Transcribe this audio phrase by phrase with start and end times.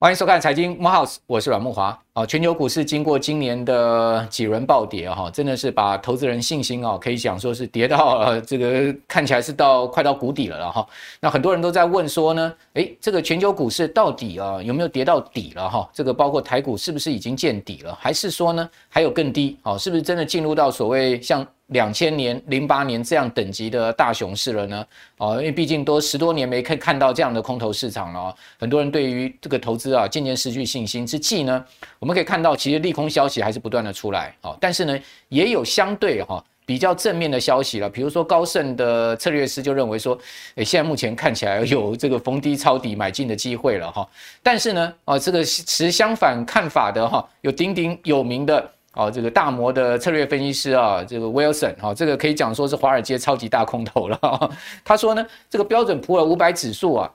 [0.00, 1.98] 欢迎收看财经慕 House，我是阮慕华。
[2.12, 10.86] 啊，全球股市经过今年的几轮暴跌哈，真的是把投资人信心啊，可以讲说是跌到呃这个看起来是到快到谷底了了哈。
[11.20, 15.90] 那很多人都在问说呢，诶，这个全球股市到底啊有没有跌到底了哈？
[15.92, 19.58] 这个包括台股是不是已经见底了，还是说呢还有更低？
[19.64, 21.44] 哦，是不是真的进入到所谓像？
[21.68, 24.86] 两千年、零八年这样等级的大熊市了呢？
[25.18, 31.62] 哦，因为毕竟都十多年没可以看到这样的空头市场了哦，很多人对于这个投资啊渐渐失去信心之际呢，
[31.98, 34.98] 我们可以看到其实利空消息还是不断的出来哦，但是呢
[35.28, 40.18] 也有相对哈比较正面的消息了，比如说高盛的策略师就认为说，
[40.54, 44.08] 诶，现在目前看起来有这个逢低抄底买进的机会了哈，
[44.42, 48.72] 但是呢，哦，这个持相反看法的哈，有鼎鼎有名的。
[48.98, 54.50] 哦，这个大摩的策略分析师啊，这个 Wilson 哈，这个可以讲说是华尔街超级大空头了。
[54.84, 57.08] 他说呢，这个标准普尔五百指数啊，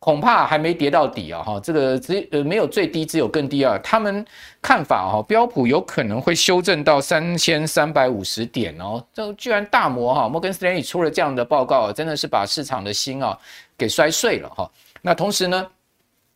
[0.00, 3.78] 恐怕还没跌到底啊，哈，这个只呃没有最低，只有更低啊。
[3.84, 4.26] 他们
[4.60, 9.00] 看法哈，标普有可能会修正到三千三百五十点哦。
[9.14, 13.38] 这居然大摩哈，摩根斯丹利出了这样的报告，真的是把市场的心啊
[13.76, 14.68] 给摔碎了哈。
[15.02, 15.64] 那同时呢？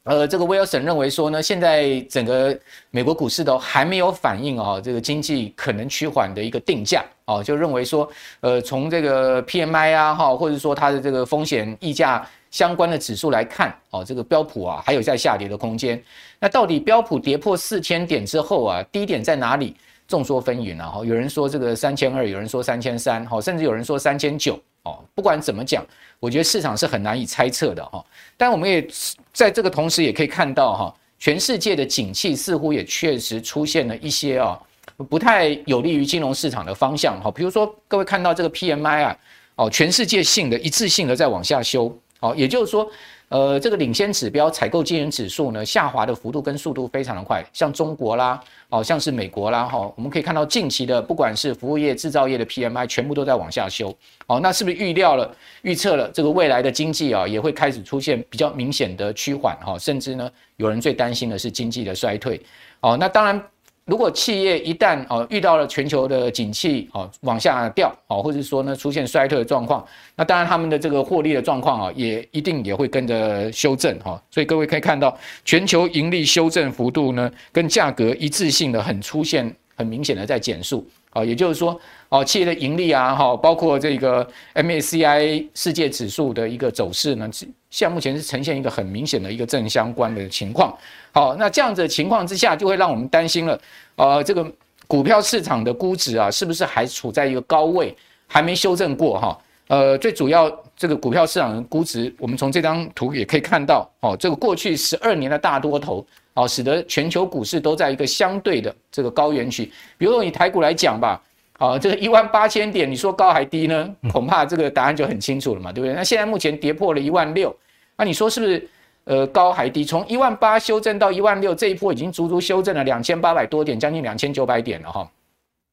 [0.05, 2.59] 呃，这个威尔森认为说呢，现在整个
[2.91, 16.03] 美国股市都还没有反映哦，这个经济可能趋缓的一个定价哦，就认为说，呃，从这个 PMI 啊哈，或者说它的这个风险溢价相关的指数来看，哦，这个标普啊还有在下跌的空间。
[16.41, 19.77] 那到底标普跌破四千点之后啊，低点在哪里？
[20.09, 24.59] 众说纷纭啊，哈，有人说这个三千二，有人说三千三，哈，甚至有人说三千九。
[24.85, 25.87] 哦，不管怎么讲，
[26.19, 28.05] 我觉得市场是很难以猜测的哈。
[28.37, 28.87] 但我们也
[29.33, 34.61] 在这个同时也可以看到哈，全世界的景气似乎也确实出现了一些啊
[35.09, 37.31] 不太有利于金融市场的方向哈。
[37.31, 39.19] 比如说，各位看到这个 PMI 啊，
[39.57, 42.91] 哦，全世界性的一致性的在往下修，哦，也就是说。
[43.33, 53.89] 呃，这个领先指标采购经理指数呢，下滑的幅度跟速度非常的快，像中国啦，哦，像是美国啦，哈，我们可以看到近期的不管是服务业、制造业的 PMI，全部都在往下修，
[54.27, 62.39] 哦，那是不是预料了、预测了这个未来的经济啊，也会开始出现比较明显的趋缓，哈，甚至呢，有人最担心的是经济的衰退，
[62.81, 63.43] 哦，那当然。
[63.85, 69.85] 如果企业一旦哦遇到了全球的景气哦往下掉哦，或者说呢出现衰退的状况，
[70.15, 74.23] 那当然他们的这个获利的状况啊也一定也会跟着修正哈。
[74.31, 81.79] 所以各位可以看到，全球盈利修正幅度呢跟价格一致性的很出现很明显的在减速啊，也就是说
[82.09, 87.29] 哦企业的盈利啊哈，包括这个 MSCI 世界指数的一个走势呢，
[87.71, 90.77] 现在目前是呈现一个很明显的一个正相关的情况。
[91.13, 93.61] 好，那这样子的情况之下，就会让我们担心了。
[93.97, 94.51] 呃，这个
[94.87, 97.95] 股票市场的估值啊，是不是还处在一个高位，
[98.27, 99.39] 还没修正过哈？
[99.69, 106.05] 呃，最主要这个股票市场的估值，我们从这张图也可以看到，哦，这个过去十二年的大多头，
[106.35, 109.71] 哦，使得全球股市都在一个相对的这个高原区。
[109.99, 111.23] 比如说以台股来讲吧，
[111.59, 113.95] 啊，这个一万八千点，你说高还低呢？
[114.13, 115.95] 恐怕这个答案就很清楚了嘛，对不对？
[115.95, 117.55] 那现在目前跌破了一万六，
[117.97, 118.69] 那你说是不是？
[119.05, 125.11] 呃，高还低，从一万八修正到一万六，这一波已经足足修正了两千八百多点，将近两千九百点了哈。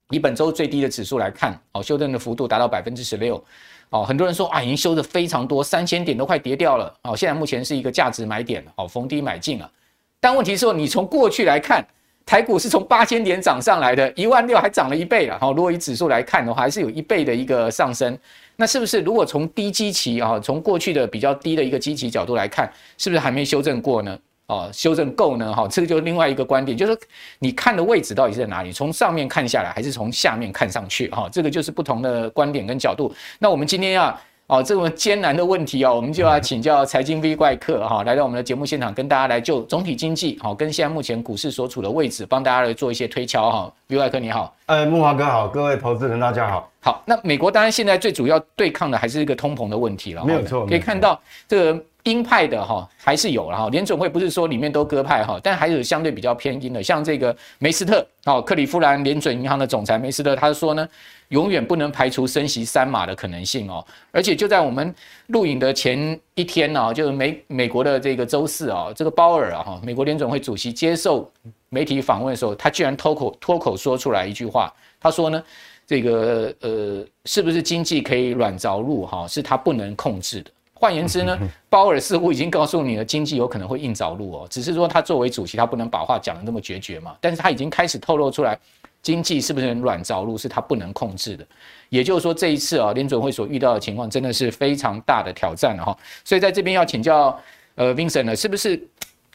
[0.09, 3.39] 以本周最低的指数来看，哦，修正的幅度达到百分之十六，
[3.91, 9.71] 哦，很多人说啊，已经修的非常多，三千点都快跌掉了，哦，现在目前是一个价值买点，哦，逢低买进了。
[10.19, 11.85] 但问题是说，你从过去来看，
[12.25, 18.17] 台股是从八千点涨上来的，一万六还涨了一倍了，哈，如果以指数来看的话，还是有一倍的一个上升。
[18.55, 24.19] 那是不是如果从低基期啊，从过去的比较低的一个基期角度来看，是不是还没修正过呢？
[24.47, 25.53] 哦，修正够呢？
[25.53, 26.97] 哈，这个就是另外一个观点，就是
[27.39, 28.71] 你看的位置到底是在哪里？
[28.71, 31.07] 从上面看下来，还是从下面看上去？
[31.11, 33.13] 哈，这个就是不同的观点跟角度。
[33.39, 34.19] 那我们今天要。
[34.49, 43.71] 哦，这么艰难的问题哦，我们就要请教财经 V 怪客哈， 来到我们的节目现场，跟大家来就总体经济好，跟现在目前股市所处的位置，帮大家来做一些推敲哈。
[43.89, 46.67] V 怪客你好，呃，木华哥好，各位投资人大家好。
[46.81, 51.83] 好，那美国当然现在最主要对抗的还是一个通膨的问题了，没有错，可以看到这个。
[52.03, 60.87] 鹰派的哈还是有了哈，联准会不是说里面都鸽派哈，但还是有相对比较偏鹰的，像这个梅斯特哦，克里夫兰联准银行的总裁梅斯特，他说呢，
[61.29, 64.93] 永远不能排除升息三码的可能性哦，而且就在我们
[65.27, 71.31] 录影的前一天呢，就是美美国的这个周四啊，这个鲍尔啊哈，美国联总会主席接受
[71.69, 75.43] 媒体访问的时候，他居然脱口脱口说出来一句话，他说呢，
[75.85, 80.49] 这个呃，是不是经济可以软着陆哈，是他不能控制的。
[80.73, 81.37] 换言之呢，
[81.69, 87.15] 鲍尔似乎已经告诉你了，经济有可能会硬着陆哦，只是说他作为主席，他不能把话讲得那么决绝嘛。
[87.21, 88.57] 但是他已经开始透露出来，
[89.01, 91.45] 经济是不是很软着陆，是他不能控制的。
[91.89, 95.97] 也就是说，这一次啊，联准会所遇到的情况真的是非常大的挑战了哈。
[96.23, 97.37] 所以在这边要请教
[97.75, 98.79] 呃 Vincent 呢，是不是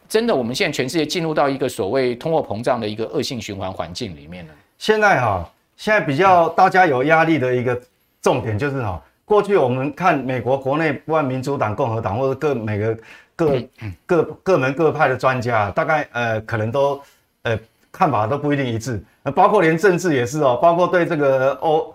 [0.08, 4.52] 真的我们现在全世界进入到一个所谓通货膨胀的一个恶性循环环境里面呢？
[4.78, 7.80] 现在哈，现在比较大家有压力的一个
[8.20, 12.96] 重点就是哈，过去我们看美国国内不管民主党、共和党或者各每个
[13.34, 13.62] 各
[14.06, 17.00] 各各门各派的专家，大概呃可能都
[17.42, 17.58] 呃
[17.90, 19.02] 看法都不一定一致，
[19.32, 21.94] 包括连政治也是哦，包括对这个欧。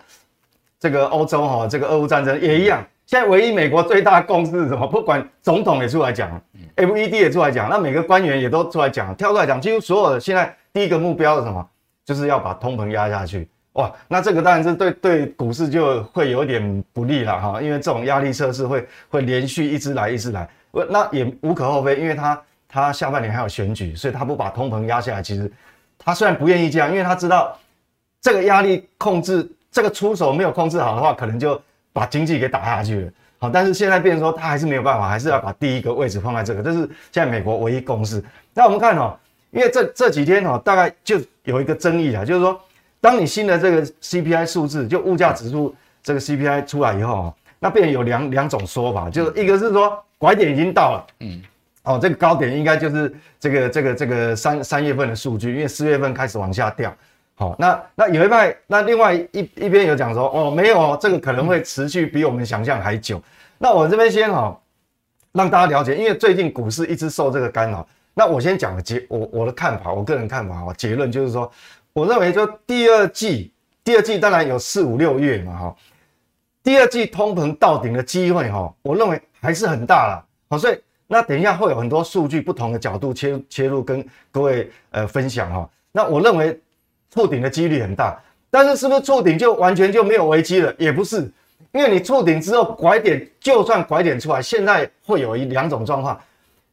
[0.81, 2.81] 这个欧洲哈，这个俄乌战争也一样。
[3.06, 4.88] 现在唯一美国最大的共识是什么？
[4.88, 6.42] 不管总统也出来讲
[6.78, 11.70] ，FED 也出来讲，那每个官员也都出来讲，跳出来讲，几乎所有的现在第一个目标是什么？
[12.06, 13.50] 就是要把通膨压下去。
[13.74, 20.50] 哇，那这个当然是对对股市就会有点不利了哈，因为这种压力测试会会连续一直来一直来，
[20.90, 25.52] 那也无可厚非，因为他他下半年还有选举，所以他不把通膨压下来，其实
[26.00, 27.56] 他虽然不愿意这样，因为他知道
[28.19, 29.48] 这个压力控制。
[29.72, 31.62] 这个出手没有控制好的话，可能就
[31.94, 33.12] 把经济给打下去了。
[33.38, 36.80] 好，但是现在变成说他还是没有办法，还是要把第一个位置放在这个，这是
[37.12, 38.22] 现在美国唯一共识。
[38.56, 39.16] 那我们看哦，
[39.51, 42.60] 因为这这几天哦，大概就有一个争议啊，就是说，
[43.00, 51.44] 当你新的这个 CPI 数字，就物价指数这个 CPI 出来以后，那变有两两种说法，就是一个是说拐点已经到了，嗯，
[51.89, 56.95] 哦，这个高点应该就是这个这个这个三三月份的数据，因为四月份开始往下掉。
[57.33, 63.19] 好，那那有一派，那另外一一边有讲说，哦，没有，这个可能会持续比我们想象还久。
[63.57, 64.56] 那我这边先哈，
[65.31, 67.88] 让大家了解，因为最近股市一直受这个干扰。
[68.13, 71.50] 那我先讲个结，我我的看法，我个人看法哈，结论就是说，
[71.94, 73.51] 我认为就第二季，
[73.83, 75.75] 第二季当然有四五六月嘛哈，
[76.62, 80.25] 第二季通膨到顶的机会哈，我认为还是很大了。
[80.50, 80.77] 好，所以
[81.10, 85.70] 那等一下会有很多数据不同的角度切切入跟各位呃分享哈。
[85.92, 86.58] 那我认为。
[87.12, 88.22] 触顶的几率很大，
[88.52, 90.72] 但是是不是触顶就完全就没有危机了？
[90.78, 91.22] 也不是，
[91.72, 96.16] 因为你触顶之后拐点，就算拐点出来，现在会有一两种状况，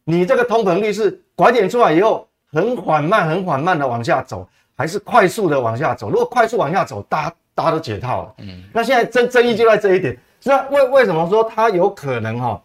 [0.05, 4.47] 你这个通膨率是拐点出来以后很缓慢、很缓慢的往下走，
[4.77, 6.11] 还是快速的往下走？
[6.11, 8.35] 如果快速往下走，大家大家都解套了。
[8.41, 10.15] 嗯，那现在争争议就在这一点。
[10.45, 12.63] 那为为什么说它有可能哈、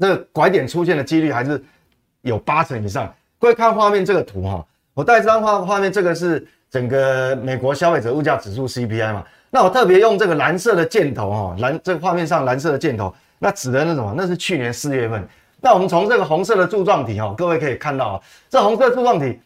[0.00, 1.62] 那拐点出现的几率还是
[2.22, 3.12] 有八成以上。
[3.38, 6.48] 各位看画面这个图哈、我带这张画画面，这个是。
[6.70, 14.14] 整个美国消费者物价指数 CPI 嘛，那我特别用这个蓝色的箭头哈，蓝这个画面上蓝色的箭头，那指的是什么？
[14.16, 15.28] 那是去年四月份。
[15.60, 19.40] 那我们从这个红色的柱状体哈，各位可以看到啊，这红色柱状体，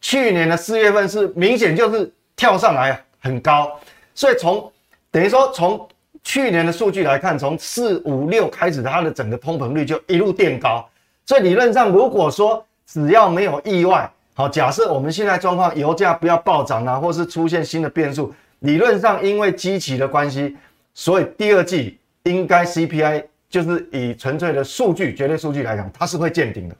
[0.00, 3.76] 去年的四月份是明显就是跳上来很高，
[4.14, 4.70] 所以从
[5.10, 5.88] 等于说从
[6.24, 10.84] 去年的数据来看，从四五六开始，它的整个通膨率就一路垫高。
[11.26, 20.56] 所以理论上，如果说只要没有意外，好，假设我们现在状况，油价不要暴涨啊，或是出现新的变数，理论上因为基期的关系，
[20.92, 26.76] 所以第二季应该 CPI 就是以纯粹的数据、绝对数据来讲，它是会见顶的。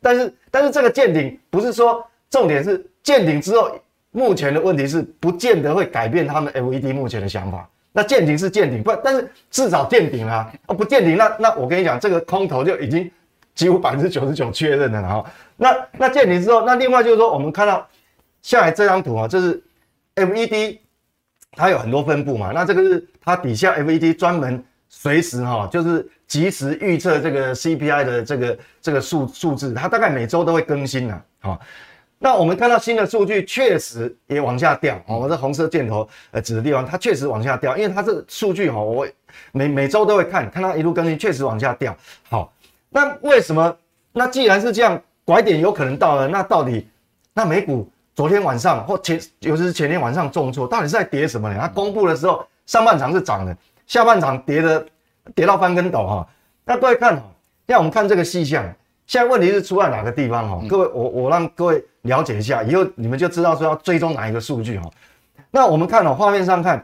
[0.00, 3.76] 但是，但是这个见顶不是说重点是见顶之后，
[4.10, 7.68] 目前的问题是不见得会改变他们 FED 目前的想法。
[7.92, 13.10] 那见顶是见顶，不，但是至少见顶了啊，不见顶，那那我跟你讲，这个空头就已经。
[13.54, 17.86] 几乎百分之九十九确认了哈，那那见顶之后，那另外就是说，我们看到
[18.40, 19.62] 下来这张图啊，就是
[20.14, 20.78] FED，
[21.50, 31.60] 它有很多分布嘛，那这个是它底下 FED 专门随时哈，就是及时预测这个 CPI 的这个这个数数字，它大概每周都会更新的啊。
[32.22, 39.04] 那我们看到新的数据确实也往下掉，我这红色箭头呃指的地方，它确实往下掉，因为它这数据哈，我
[39.50, 41.96] 每每周都会看，看它一路更新，确实往下掉，
[42.30, 42.52] 好。
[42.90, 43.76] 那为什么？
[44.12, 46.86] 那既然是这样，拐点有可能到了，那到底
[47.34, 51.58] 那美股昨天晚上或前，尤其是前天晚上重挫，到底是在跌什么呢？
[51.60, 53.56] 它公布的时候，上半场是涨的，
[53.88, 54.86] 下半场跌的
[55.34, 56.28] 跌到翻跟斗哈。
[56.64, 57.22] 那各位看哈，
[57.66, 58.72] 让我们看这个细项，
[59.12, 60.66] 现在问题是出在哪个地方哈？
[60.66, 64.90] 各位，我我让各位了解一下，以后你们就知道说要追踪哪一个数据哈。
[65.50, 66.82] 那我们看哦，画面上看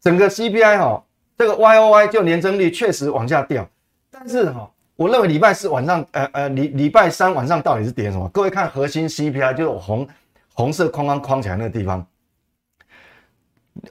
[0.00, 1.04] 整个 CPI 哈，
[1.36, 3.68] 这个 YOY 就年增率确实往下掉，
[4.10, 4.70] 但是哈。
[4.96, 8.26] 我认为礼拜四晚上，呃呃，礼礼拜三晚上到底是跌什么？
[8.30, 10.08] 各位看核心 CPI，就是红
[10.54, 12.04] 红色框框框起来那个地方。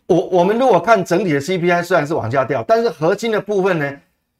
[0.08, 3.94] 我我们如果看整体的 CPI，虽然是往下掉，但是核心的部分呢，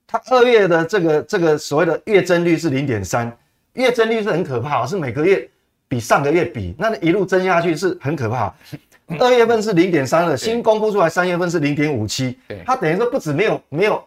[0.08, 3.32] 它二月的这个这个所谓的月增率是零点三，
[3.74, 5.48] 月增率是很可怕，是每个月
[5.88, 8.52] 比上个月比，那一路增下去是很可怕。
[9.20, 14.04] 二月份是零点三二，新公布出来三月份是零点五七，它等于说不止没有没有。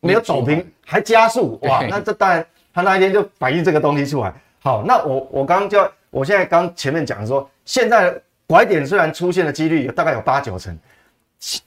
[0.00, 1.84] 没有走平，还加速哇！
[1.90, 4.32] 那这当然，他那一天就反映这个东西出来。
[4.60, 8.14] 好，那我我刚刚就，我现在刚前面讲说，现在
[8.46, 10.78] 拐点虽然出现的几率有大概有八九成，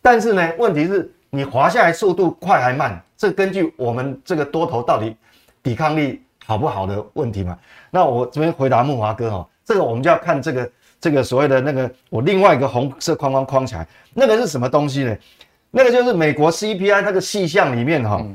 [0.01, 5.16] 但是呢，问题是你滑下来速度快还慢，这根据我们这个多头到底
[5.62, 7.56] 抵抗力好不好的问题嘛。
[7.92, 15.16] 那我这边回答木华哥哈，这个我们就要看这个这个所谓的那个我另外一个红色框框框起来，那个是什么东西呢？
[15.70, 18.25] 那个就是美国 CPI 那个细项里面哈，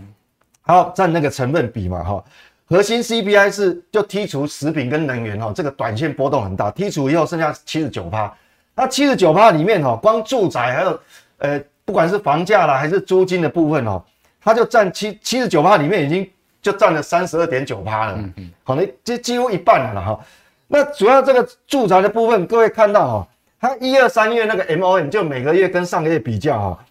[0.63, 2.25] 好占那个成分比嘛哈。
[2.69, 8.33] 核心 CPI 是就剔除食品跟能源哈，这个短线波动很大，剔除以后剩下七十九趴。
[8.77, 11.01] 那七十九趴里面哈，光住宅还有
[11.39, 14.01] 呃，不管是房价啦还是租金的部分哦，
[14.47, 16.31] 它就占七七十九趴里面已经
[16.63, 18.15] 就占了三十二点九趴了。
[18.17, 20.21] 嗯嗯，好，那这几乎一半了哈。
[20.69, 23.29] 那主要这个住宅的部分，各位看到哈，
[23.61, 26.85] 它一二三月那个 MOM 就每个月跟上个月比较哈，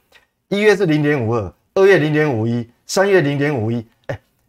[0.50, 3.86] 一月是零点五二，二月零点五一，三月零点五一。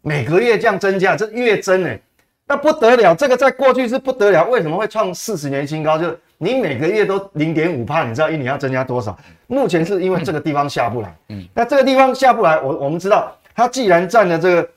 [0.01, 1.97] 每个月这样增加，这月增哎，
[2.45, 5.97] 那不得了，这个在过去是不得了，为什么会创四十年新高？
[5.97, 9.17] 就是你每个月都零点五帕，你知道一年要增加多少？
[9.47, 14.69] 目前是因为这个地方下不来，嗯，那这个地方下不来，我我们知道，它既然占了这个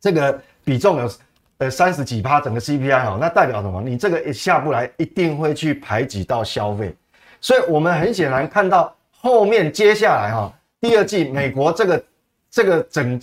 [0.00, 1.10] 这个比重有
[1.58, 3.80] 呃三十几趴，整个 CPI 哈，那代表什么？
[3.80, 6.94] 你这个一下不来，一定会去排挤到消费，
[7.40, 12.04] 所以我们很显然看到后面接下来哈，第二季美国这个
[12.50, 13.20] 这个整。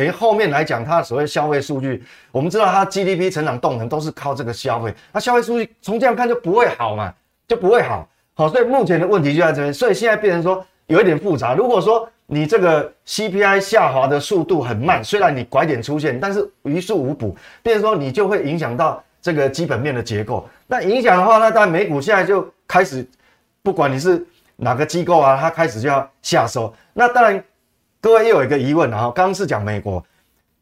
[0.00, 2.02] 等于后面来讲，它所谓消费数据，
[2.32, 7.12] 我们知道它 GDP 成长动能都是靠这个消费，那消费数据从这样看就不会好嘛，
[7.46, 11.52] 就不会好，好，所以目前的问题就在这边，所以现在变成说有一点复杂。
[11.52, 20.48] 如果说你这个 CPI 下滑的速度很慢，虽然你拐点出现，但是于事无补，变成说你就会影响到这个基本面的结构。
[20.66, 23.06] 那影响的话，那当然美股现在就开始，
[23.62, 24.26] 不管你是
[24.56, 26.72] 哪个机构啊，它开始就要下收。
[26.94, 27.44] 那当然。
[28.00, 30.04] 各位又有一个疑问啊，刚刚是讲美国，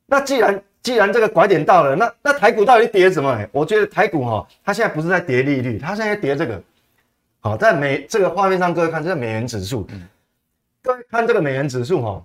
[0.06, 3.38] 那既然既然这个拐点到了，那那台股到底跌什么？
[3.52, 6.60] 我觉得台股哈，它现在不是在跌利率，它现在跌这个，
[7.40, 9.86] 好，在美这个画面上，各位看这个美元指数，
[10.82, 12.24] 各位看这个美元指数哈，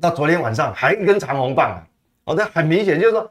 [0.00, 1.82] 到昨天晚上还一根长红棒啊，
[2.24, 3.30] 哦，这很明显就是说，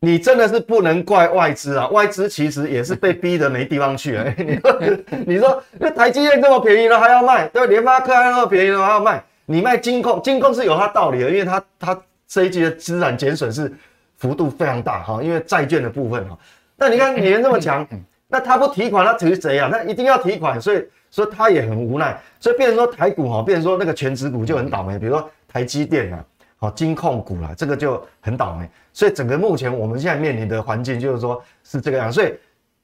[0.00, 4.24] 你真的是不能怪外资啊，外资其实也是被逼得没地方去啊。
[4.36, 4.80] 你说
[5.26, 9.22] 你说那台积电这么便宜了还要卖，对，联发科还那么便宜了还要卖。
[9.46, 13.72] 你卖金控，金控是有它道理的，因为它它这一季的资产减损是
[14.16, 16.38] 幅度非常大哈，因为债券的部分哈。
[16.76, 17.86] 那你看美元这么强，
[18.28, 19.68] 那他不提款，他ถื谁啊？
[19.70, 26.24] 那一定要提款，所以说他也很无奈，所以变成说台股哈，变成说那个权值股就很倒霉，比如说台积电啊，
[26.56, 28.68] 好金控股啦，这个就很倒霉。
[28.92, 32.34] 所以整个目前我们现在面临的环境就是说是这个样，所以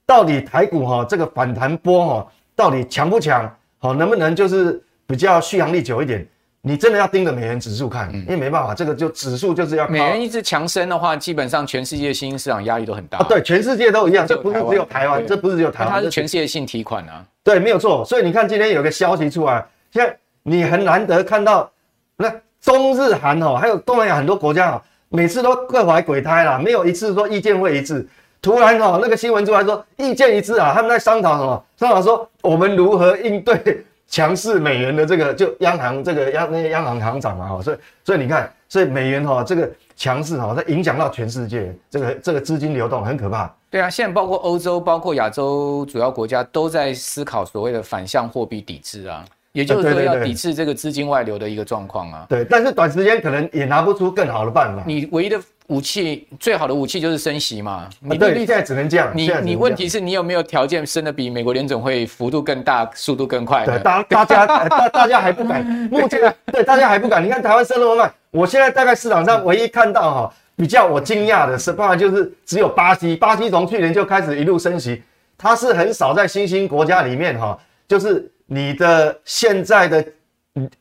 [0.05, 3.51] 到底台股哈这个反弹波哈到底强不强？
[3.79, 6.25] 好，能不能就是比较续航力久一点？
[6.63, 9.89] 你真的要盯着美元指数看，因为没办法，这个就指数就是要。
[9.89, 13.17] 美元一直强升的话，基本上全世界新兴市场压力都很大。
[13.17, 17.25] 啊，对，全世界都一样，这不是只有台湾，这不是只有台湾，它是全世界性提款啊。
[17.43, 18.05] 对，没有错。
[18.05, 21.71] 所以你看今天有个消息出来，现在你很难得看到，
[22.17, 28.07] 那中日韩哦，还有东南亚很多国家哦，每次都各怀鬼胎啦，没有一次说意见会一致。
[28.43, 31.65] 突然哦，那个新闻出来说意见一致啊，他们在商讨什么？
[31.79, 33.83] 商讨说我们如何应对。
[34.11, 43.49] 强势美元的这个就央行这个央那些央行行长嘛哈，所以所以你看，所以美元哈这个强势哈，它影响到全世界这个这个资金流动很可怕。
[43.71, 52.27] 对啊，现在包括欧洲、包括亚洲主要国家都在思考所谓的反向货币抵制啊，也就是说要抵制这个资金外流的一个状况啊。
[52.29, 54.83] 对，但是短时间可能也拿不出更好的办法。
[54.87, 55.41] 你唯一的。
[55.71, 59.13] 武器最好的武器就是升息嘛，你对，现在只能这样。
[59.15, 63.65] 你你问题是你有没有条件升得比美国联总会幅度更大、速度更快？
[63.65, 67.25] 对，大大家大大家还不敢， 目前对大家还不敢。
[67.25, 75.01] 你看台湾升那么慢，我现在大概市场上唯一看到哈比较我惊讶的是，当然就是只有巴西，巴西从去年就开始一路升息，
[75.39, 80.05] 它是很少在新兴国家里面哈，就是你的现在的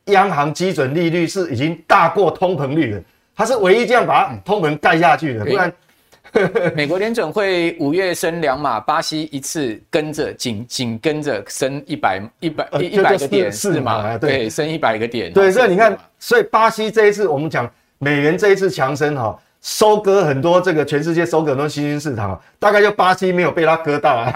[0.05, 3.01] 央行基准利率是已经大过通膨率了。
[3.35, 5.71] 它是唯一这样把通膨盖下去的，不然
[6.75, 14.17] 美国联准会五月升两码，巴西一次跟着紧紧跟着升一百一百一一百个点是吗？
[14.17, 15.31] 对，升一百个点。
[15.31, 19.39] 对，所以你看，所以巴西这一次我们讲美元这一次强升哈。
[19.61, 24.31] 收割很多这个全世界收割很多新兴市场，大概就巴西没有被它割到啊。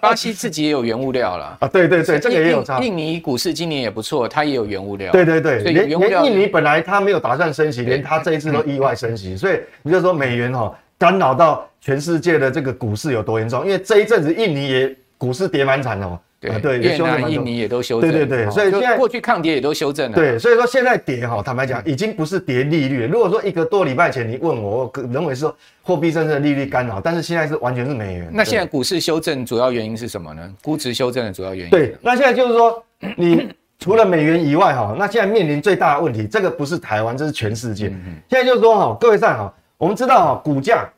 [0.00, 2.78] 巴西自己也有原物料了 啊，对对对，这个也有差。
[2.78, 5.10] 印尼股市今年也不错，它也有原物料。
[5.10, 13.64] 对对对，连连印尼本来它没有打算升息，连它这一次都意外升息，所以你就说美元哈干扰到全世界的这个股市有多严重？
[13.64, 20.16] 因为这一阵子印尼也股市跌蛮惨的哦，对对，越南、印尼也都修正，对对对，所以现在过去抗跌也都修正了。
[20.16, 23.06] 对，所以说现在跌哈，坦白讲，已经不是跌利率。
[23.06, 28.28] 如果说一个多礼拜前你问我，我认为说货币政策利率干扰，但是现在是完全是美元。
[28.32, 30.52] 那现在股市修正主要原因是什么呢？
[30.64, 31.70] 估值修正的主要原因。
[31.70, 32.84] 对，那现在就是说，
[33.16, 37.86] 你除了美元以外哈，那现在面临最大的问题，这个不是台湾，这是全世界。
[38.28, 40.88] 现在就是说哈，各位上哈，我们知道哈，股价，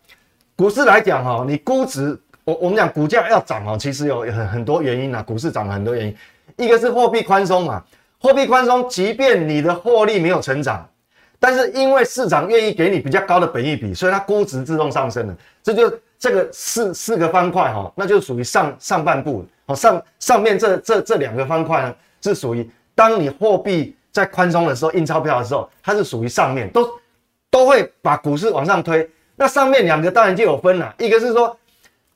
[0.57, 2.19] 股市来讲哈，你估值。
[2.45, 5.23] 我我们讲股价要涨哦，其实有很很多原因啊。
[5.23, 6.17] 股市涨很多原因，
[6.57, 7.83] 一个是货币宽松嘛，
[8.19, 10.87] 货币宽松，即便你的获利没有成长，
[11.41, 15.35] 但是因为市场愿意给你比较高的本益比，所以它估值自动上升了。
[15.63, 26.87] 这就这个四四个方块哈，那就属于上上半部哦，上上面这这这两个方块呢，是属于当你货币在宽松的时候，印钞票的时候，它是属于上面，都
[27.49, 29.09] 都会把股市往上推。
[29.35, 31.57] 那上面两个当然就有分了，一个是说。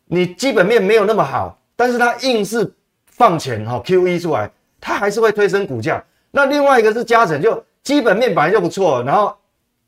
[0.08, 2.70] 你基本面没有那么好，但是它硬是
[3.06, 4.50] 放钱哈 QE 出来，
[4.80, 6.02] 它还是会推升股价。
[6.30, 9.34] 那另外一个是加成，就基本面本来就不错，然后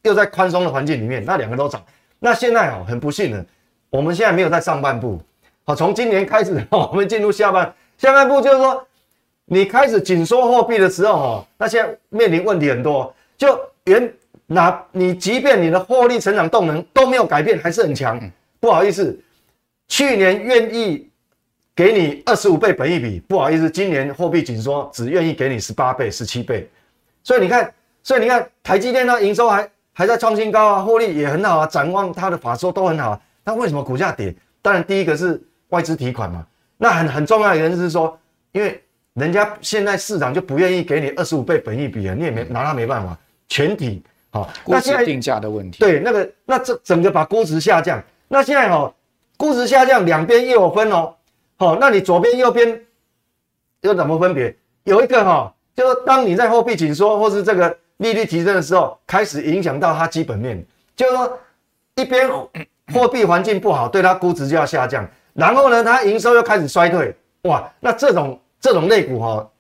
[0.02, 1.82] 又在宽松的环境里面，那两个都涨。
[2.18, 3.44] 那现在哦，很不幸的，
[3.88, 5.20] 我们现在没有在上半部，
[5.64, 8.86] 好， 从今年开始我们进入下半下半部，就是说
[9.46, 14.12] 你开始紧缩货币的时候哈，那现在面临问题很多，就原
[14.46, 18.20] 那你即便你的获利成长动能都没有改变，还是很强，
[18.58, 19.18] 不好意思。
[19.90, 21.10] 去年愿意
[21.74, 26.70] 给你二十五倍本益比，不好意思，今年货币紧缩，只愿意给你十八倍、十七倍。
[27.24, 33.20] 所以你看，所以你看，台积电它营收还还在创新高啊，获利也很好啊，展望它的法说都很好啊。
[33.44, 34.32] 那为什么股价跌？
[34.62, 36.46] 当然，第一个是外资提款嘛。
[36.78, 38.16] 那很很重要的原因是说，
[38.52, 38.80] 因为
[39.14, 43.18] 人家现在市场就不愿意给你二十五倍本益比啊，你也没拿它没办法。
[43.48, 45.80] 全体好，那现在定价的问题。
[45.80, 48.00] 对，那个那这整个把估值下降。
[48.28, 48.94] 那现在哈。
[49.40, 51.14] 估值下降，两边又有分哦。
[51.56, 52.78] 好，那你左边右边
[53.80, 54.54] 又怎么分别？
[54.84, 60.62] 有一个哈，就是当你在货币紧缩或是这个利率提升的时候，开始影响到它基本面，
[60.94, 61.38] 就是说
[61.94, 62.28] 一边
[62.92, 69.50] 货币环境不好，对它估值就要下降，然后呢，它营收又开始衰退，哇，那这种这种类股哈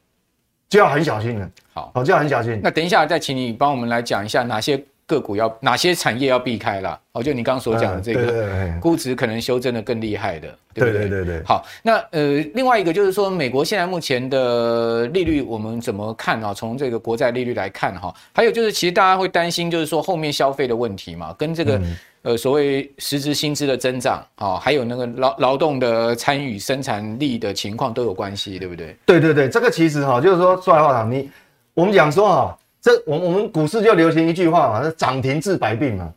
[0.68, 1.50] 就要很小心了。
[1.72, 2.60] 好，就要很小心。
[2.62, 4.84] 那等一下再请你帮我们来讲一下哪些。
[5.10, 6.96] 个股要哪些产业要避开了？
[7.12, 11.08] 哦，就你刚刚所讲的这个估值可能修正的更厉害的，对不对？
[11.08, 11.42] 对对对。
[11.44, 16.54] 好，那呃，另外一个就是说，美国现在目前的利率我们怎么看啊？
[16.54, 21.80] 从这个国债利率来看哈，还有就是，其实大家会担心，就是说后面消费的问题嘛，跟这个
[22.22, 28.96] 呃所谓实质薪资的增长啊，还有那个劳劳动的参与生产力的情况都有关系，对不对？
[29.04, 31.28] 对对对，这个其实哈，就是说说来话长，你
[31.74, 32.56] 我们讲说哈。
[32.82, 36.10] 这我我们股市就流行一句话嘛，是涨停治百病嘛。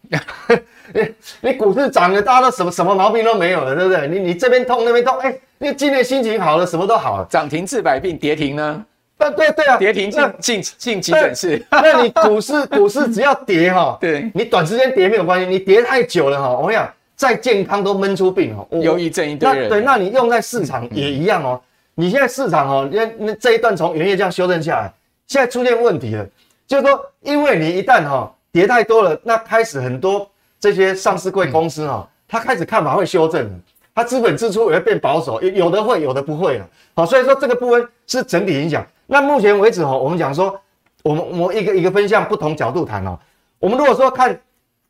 [0.94, 4.08] 你你股市涨了，大家都什么什么毛病都没有了，对不对？
[4.08, 7.28] 你你这边痛那边痛，哎，你今天心情好了，什么都好了。
[7.30, 8.86] 涨停治百病，跌停呢？
[9.18, 11.66] 对对对啊，跌停进进进急诊室。
[11.70, 18.68] 那你股市股市只要跌哈， 对，你短时间跌没有关系，你跌太久了哈，我跟你讲，再健康都闷出病哦。
[18.82, 19.70] 忧郁症一堆人。
[19.70, 21.60] 对，那你用在市场也一样哦。
[21.96, 24.94] 你现在市场哦，那那这一段从元月这样修正下来，
[25.28, 26.26] 现在出现问题了。
[26.74, 30.28] 就是说，因为你一旦哈跌太多了，那开始很多
[30.60, 33.48] 这些上市柜公司哈，它开始看法会修正，
[33.94, 36.68] 它资本支出也会变保守，有有的会，有的不会了。
[36.96, 38.84] 好，所以说这个部分是整体影响。
[39.06, 40.60] 那目前为止哈，我们讲说，
[41.04, 43.20] 我们我们一个一个分项不同角度谈哦。
[43.60, 44.36] 我们如果说看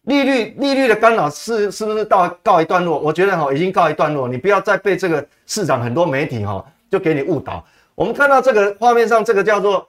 [0.04, 2.98] 利率利率的干扰是是不是到告一段落？
[2.98, 7.62] 我觉得哈已经告一段落，你不要再被这个市场很多媒体哈就给你误导。
[7.94, 9.86] 我们看到这个画面上这个叫做。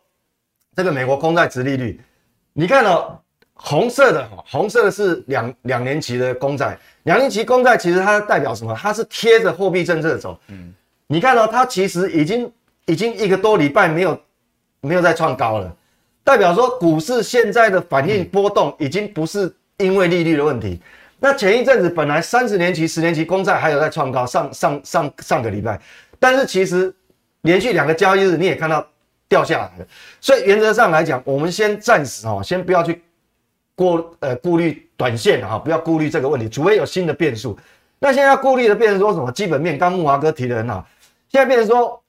[0.77, 2.01] 这个美国公债殖利率，
[2.53, 3.17] 你看哦，
[3.53, 8.77] 红色的，红色的是两两年期的公债，两年期公债其实它代表什么？
[8.77, 10.37] 它是贴着货币政策走。
[10.49, 10.75] 嗯，
[11.07, 12.51] 你看到它其实已经
[12.87, 14.21] 已经一个多礼拜没有
[14.81, 15.73] 没有再创高了，
[16.25, 20.83] 代表说股市现在的反应波动已经不是因为利率的问题。
[21.21, 25.81] 那前一阵子本来三十年期、十年期公债还有在创高，上上上上个礼拜，
[26.19, 26.93] 但是其实
[27.43, 28.85] 连续两个交易日你也看到。
[29.35, 29.87] 掉下来了，
[30.21, 33.03] 所以原则上来讲，我们先暂时哈，先不要去
[33.75, 37.59] 过呃顾虑短线哈，不要顾虑这个问题，除非有新的变数。
[37.99, 39.33] 那现在要顾虑的变成说什么？
[39.33, 40.87] 基本面，刚木华哥提的很好，
[41.29, 42.01] 现在变成说，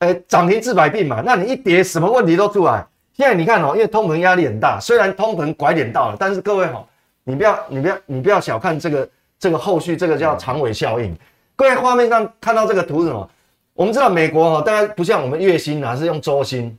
[0.00, 2.84] 呃，涨停治百病嘛，那你一跌，什么问题都出来。
[3.12, 6.84] 现在你看哦，因为通膨压力很大，虽然通膨拐点到了，但是各位哈，
[7.22, 11.16] 你不要你不要你不要小看这个这个后续这个叫长尾效应。
[11.54, 13.30] 各位画面上看到这个图是什么？
[13.76, 16.76] 我们知道美国哈，当然不像我们月薪啊，是用周薪，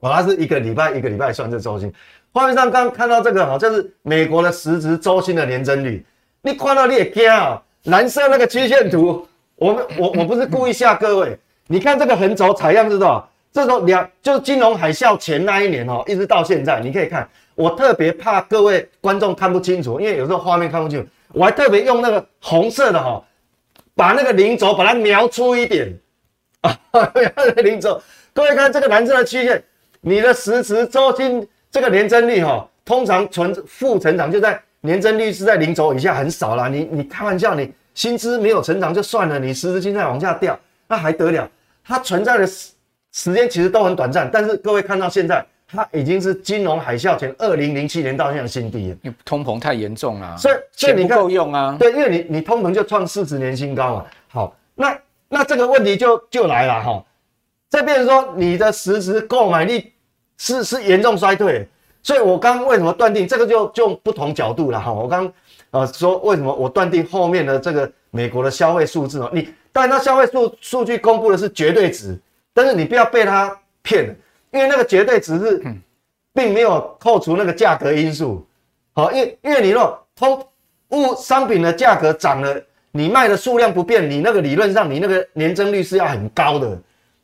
[0.00, 1.92] 哦，它是一个礼拜一个礼拜算这周薪。
[2.32, 6.04] 画面上刚看到这个哈，这是美国的实值周薪的年增率。
[6.40, 13.28] 你看到你也惊啊，蓝色那个曲线图，我们我我不是故意吓各位，你看这个横轴采样是多少？
[13.52, 17.28] 这时候两就是金融海啸前那一年哦，一直到现在，你可以看。
[17.54, 23.22] 我特别怕各位观众看不清楚，因为有时候画面看不清楚，我还特别用那个红色的哈，
[23.94, 25.92] 把那个零轴把它描出一点
[26.92, 27.12] 啊，
[27.56, 28.00] 零轴。
[28.32, 29.62] 各位看这个蓝色的曲线，
[30.00, 36.68] 你的实时周金这个年增率哈，通常存负成长就在年增率是在零轴以下很少啦。
[36.68, 41.48] 你你开玩笑，你薪资没有成长就算了，你实时金在往下掉，那还得了？
[41.84, 42.72] 它存在的时
[43.12, 45.44] 时间其实都很短暂，但是各位看到现在。
[45.74, 51.74] 它已经是金融海啸前二零零七年到现在新低了，因为通膨太严重了，所以所以你看不够用啊。
[51.80, 54.04] 对，因为你你通膨就创四十年新高嘛。
[54.28, 54.94] 好，那
[55.32, 57.02] 那这个问题就就来了哈。
[57.70, 59.94] 这边说你的实质购买力
[60.36, 61.66] 是是严重衰退，
[62.02, 64.92] 所以我刚刚为什么断定这个就就不同角度了哈。
[64.92, 65.32] 我刚
[65.70, 69.30] 呃说为什么我断定后面的这个美国的消费数字呢？
[69.32, 72.20] 你当然它消费数数据公布的是绝对值，
[72.52, 74.14] 但是你不要被它骗了。
[74.50, 75.62] 因为那个绝对值是，
[76.34, 78.46] 并没有扣除那个价格因素，
[78.92, 80.46] 好，因为因为你若通
[80.90, 86.78] 物商品的价格涨了，你卖的数量不变，你那个理论上你那个年增率是要很高的，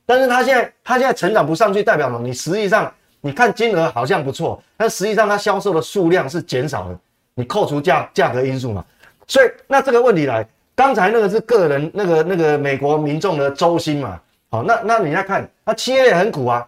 [0.05, 2.27] 但是它现在它现在成长不上去，代表什么？
[2.27, 6.99] 你实际上你看金额好像不错，但实际上它销售的数量是减少的，
[7.35, 8.85] 你扣除价价格因素嘛，
[9.27, 16.67] 所以那这个问题来，刚才那个是个人那个那个美国民众的周薪嘛，好，那那你再看，那企业也很苦啊。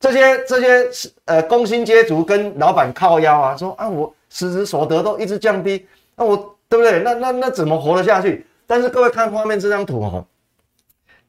[0.00, 7.00] 这些这些呃工薪阶族跟老板靠腰啊，说啊我实质所得都一直降低，那我对不对？
[7.00, 8.46] 那那那怎么活得下去？
[8.66, 10.26] 但是各位看画面这张图哦，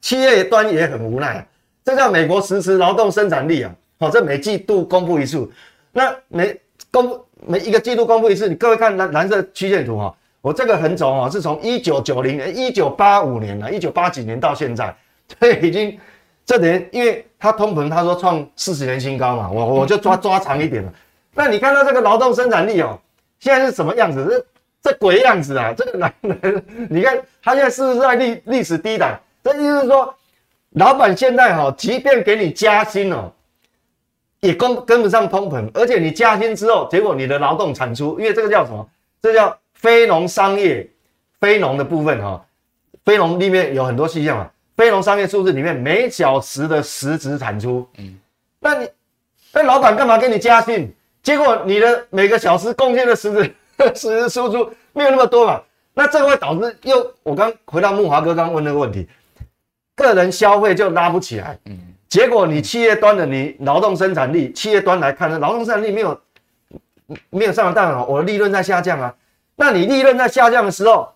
[0.00, 1.46] 企业端也很无奈，
[1.84, 5.48] 这叫美国实质劳动生产力啊，好，这每季度公布一次，
[5.92, 14.94] 那每公布每一个季度公布一次，你各位看蓝蓝色曲线图哈，我这个横轴啊是从一九九零年、一九八五年啊、一九八几年到现在，
[15.38, 15.98] 所以已经。
[16.46, 20.92] 这年，因为它通膨，他说创四十年新高嘛，我我就抓抓长一点了。
[21.32, 22.98] 那你看到这个劳动生产力哦，
[23.38, 24.24] 现在是什么样子？
[24.28, 24.44] 是
[24.82, 25.72] 这这鬼样子啊！
[25.76, 29.18] 这个男人，你看他现在是不是在历历史低档？
[29.44, 30.12] 这意思是说，
[30.70, 33.32] 老板现在哈，即便给你加薪哦，
[34.40, 38.88] 也跟跟不上通膨，而且你加薪之后，结果你的劳动产出，因为这个叫什么？
[39.22, 40.88] 这叫非农商业，
[41.40, 42.44] 非农的部分哈，
[43.04, 44.50] 非农里面有很多细项嘛。
[44.76, 48.18] 非农商业数字里面每小时的实质产出，嗯，
[48.58, 48.88] 那你
[49.52, 50.92] 那老板干嘛给你加薪？
[51.22, 53.54] 结果你的每个小时贡献的实质
[53.94, 55.60] 实时输出没有那么多嘛？
[55.94, 59.08] 那这个会导致又我刚回到木华哥刚问那个问题，
[59.96, 66.20] 个人消费就拉不起来，嗯，结果你企业端的你劳动生产力，企业端来看呢，劳动生产力没有
[67.30, 69.14] 没有上涨，我的利润在下降啊。
[69.56, 71.12] 那你利润在下降的时候，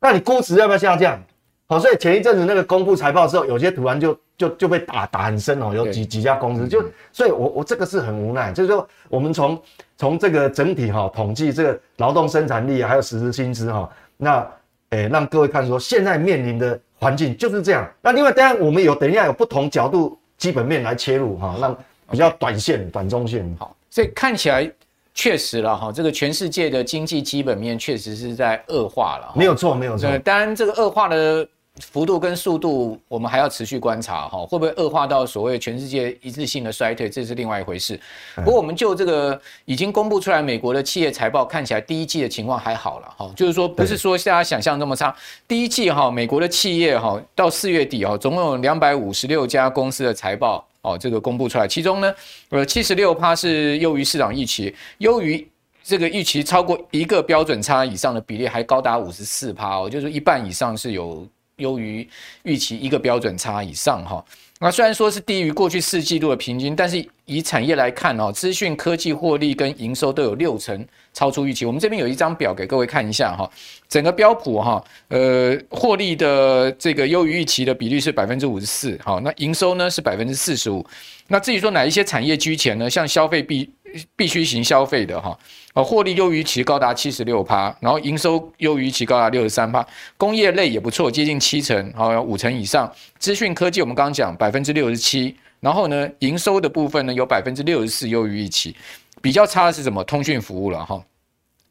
[0.00, 1.22] 那你估值要不要下降？
[1.70, 9.56] 好，所以前一阵子那个公布财报的时候，有些突然就就就被打打很深哦，有几几家公司就，所以我我这个是很无奈，就是说我们从
[9.96, 14.44] 从这个整体哈统计这个劳动生产力还有实时薪资哈，那
[14.88, 17.88] 诶让各位看说现在面临的环境就是这样。
[18.02, 21.78] 那另外当然我们有等一下有不同角度基本面来切入哈，让
[22.10, 24.68] 比较短线、短中线好，所以看起来。
[25.12, 29.32] 确实了哈，这个全世界的经济基本面确实是在恶化了。
[29.34, 30.08] 没有错，没有错。
[30.20, 31.46] 当然，这个恶化的
[31.80, 37.98] 幅度跟速度，我们还要持续观察哈，会不会恶化到所谓全世界一致性的衰退，这是另外一回事。
[38.36, 45.14] 不过，我们就这个已经公布出来美国的企业财报，看起来第一季的情况还好了哈，就是说不是说大家想象那么差。
[45.48, 50.64] 第一季哈，美国的企业哈，到四月底哈，总共有两百五十六家公司的财报。
[50.82, 52.14] 哦，这个公布出来，其中呢，
[52.48, 55.46] 呃，七十六趴是优于市场预期，优于
[55.82, 61.26] 这个预期超过一个标准差以上的比例还高达五十四趴哦，就是一半以上是有
[61.60, 62.06] 优于
[62.42, 64.24] 预期一个标准差以上哈。
[64.62, 71.64] 那虽然说是低于过去四季度的平均，但是以产业来看哦，资讯科技获利跟营收都有六成超出预期。
[71.64, 73.50] 我们这边有一张表给各位看一下哈，
[73.88, 80.84] 整个标普哈，呃，获利的这个优于预期的比率是百分之五十四，好，那营收呢是百分之四十五。
[81.26, 82.90] 那至于说哪一些产业居前呢？
[82.90, 83.70] 像消费必
[84.16, 85.36] 必须型消费的哈，
[85.74, 92.90] 呃，获利优于其高达七十六趴，然后营收优于其高达六十三趴，工业类也不错，接近七成，好，五成以上。
[93.18, 98.74] 资讯科技我们刚刚讲百分之六十七，然后呢，营收的部分呢有百分之六十四优于预期，
[99.20, 100.02] 比较差的是什么？
[100.04, 101.02] 通讯服务了哈，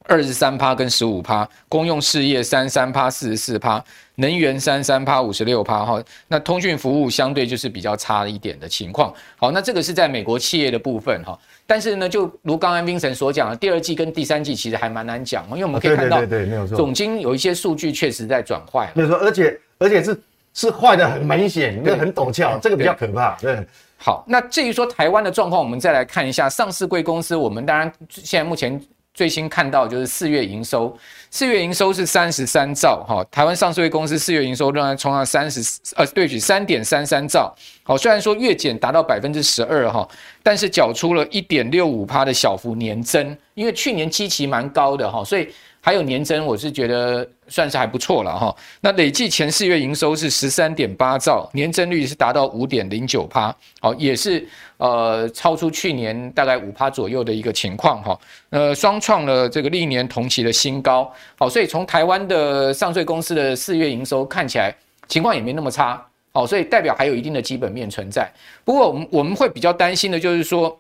[0.10, 3.82] 二十三趴跟十五趴，公用事业三三趴四十四趴，
[4.16, 9.14] 能源三三趴五十六趴哈，那通讯服务相对就是比较差一点的情况。
[9.38, 11.38] 好，那这个是在美国企业的部分哈。
[11.68, 18.92] 但是呢，就如刚刚 Vincent 所讲的，第二季跟第三季其实还蛮难讲，因为我们可以看到，对对对，没有错，总经有一些数据确实在转坏。
[18.96, 20.20] 没有错，而且而且是
[20.56, 23.38] 是坏的很明显，那很陡峭，这个比较可怕。
[23.40, 23.64] 对，
[23.98, 27.36] 好，那至于说台湾的状况，我们再来看一下上市贵公司。
[27.36, 28.82] 我们当然现在目前
[29.20, 30.98] 最新看到就是四月营收，
[31.30, 33.22] 四月营收是三十三兆哈。
[33.30, 35.60] 台湾上市公司四月营收仍然冲上三十
[35.98, 37.54] 呃，对不起，三点三三兆。
[37.84, 40.08] 好，虽然说月减达到百分之十二哈，
[40.42, 45.50] 但是缴出了一点六五趴的小幅年增，因为去年基期蛮高的哈，所以。
[45.82, 48.54] 还有年增，我是觉得算是还不错了哈。
[48.82, 54.46] 那累计前四月营收是十三点八兆，年增率是达到五点零九趴，好，也是
[54.78, 58.20] 呃超出去年大概五趴左右的一个情况哈。
[58.50, 64.76] 呃，双创了这个历年同期的新高，好，所以从台湾的上税公司的四月营收看起来
[65.08, 68.30] 情况也没那么差，好，所以代表还有一定的基本面存在。
[68.66, 70.78] 不过我们我们会比较担心的就是说，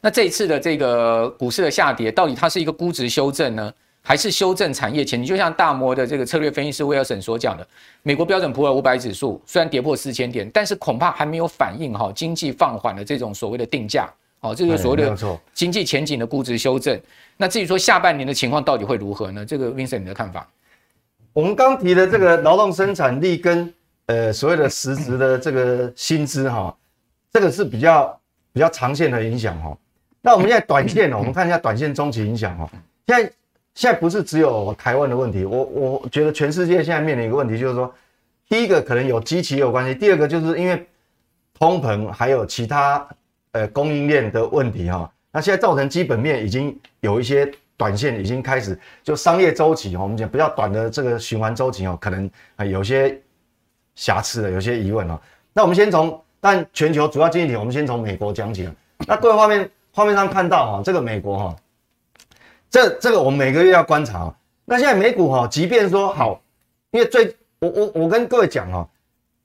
[0.00, 3.72] 那这一次的这个股市的下跌，到底它是一个估值修正呢？
[4.02, 7.66] 还是修正产业前景，就像大摩的这个策略分析师威尔森所讲的，
[8.02, 14.08] 美国标准普尔五百指数虽然跌破四千点，但是恐怕还没有反映哈经济放缓的这种所谓的定价，
[14.40, 16.98] 哦，这个所谓的经济前景的估值修正。
[17.36, 19.44] 那至于说下半年的情况到底会如何呢？
[19.44, 20.48] 这个 Vincent 你的看法？
[21.34, 23.70] 我们刚提的这个劳动生产力跟
[24.06, 26.74] 呃所谓的实质的这个薪资哈，
[27.30, 28.18] 这个是比较
[28.54, 29.76] 比较长线的影响哈。
[30.22, 32.66] 那我们现在短线呢，我们看一下短线中期影响哈，
[33.06, 33.30] 现在。
[33.78, 37.94] 现在不是只有台湾的问题，我我觉得全世界现在面临一个问题，就是说，
[38.48, 40.84] 第一个可能有机器有关系，第二个就是因为
[41.56, 43.06] 通膨还有其他
[43.52, 53.16] 呃供应链的问题哈，那现在造成基本面已经有一些短线已经开始就商业周期哈，我们讲比较短的这个循环周期哦，可能啊有些
[53.94, 55.16] 瑕疵的，有些疑问哦。
[55.52, 58.68] 那我们先从但全球主要经济体，我们先从美国讲起。
[59.06, 61.56] 那各位画面画面上看到哈，这个美国哈。
[62.70, 64.32] 这这个我们每个月要观察。
[64.64, 66.40] 那现在美股哈，即便说好，
[66.90, 68.86] 因为最我我我跟各位讲哈，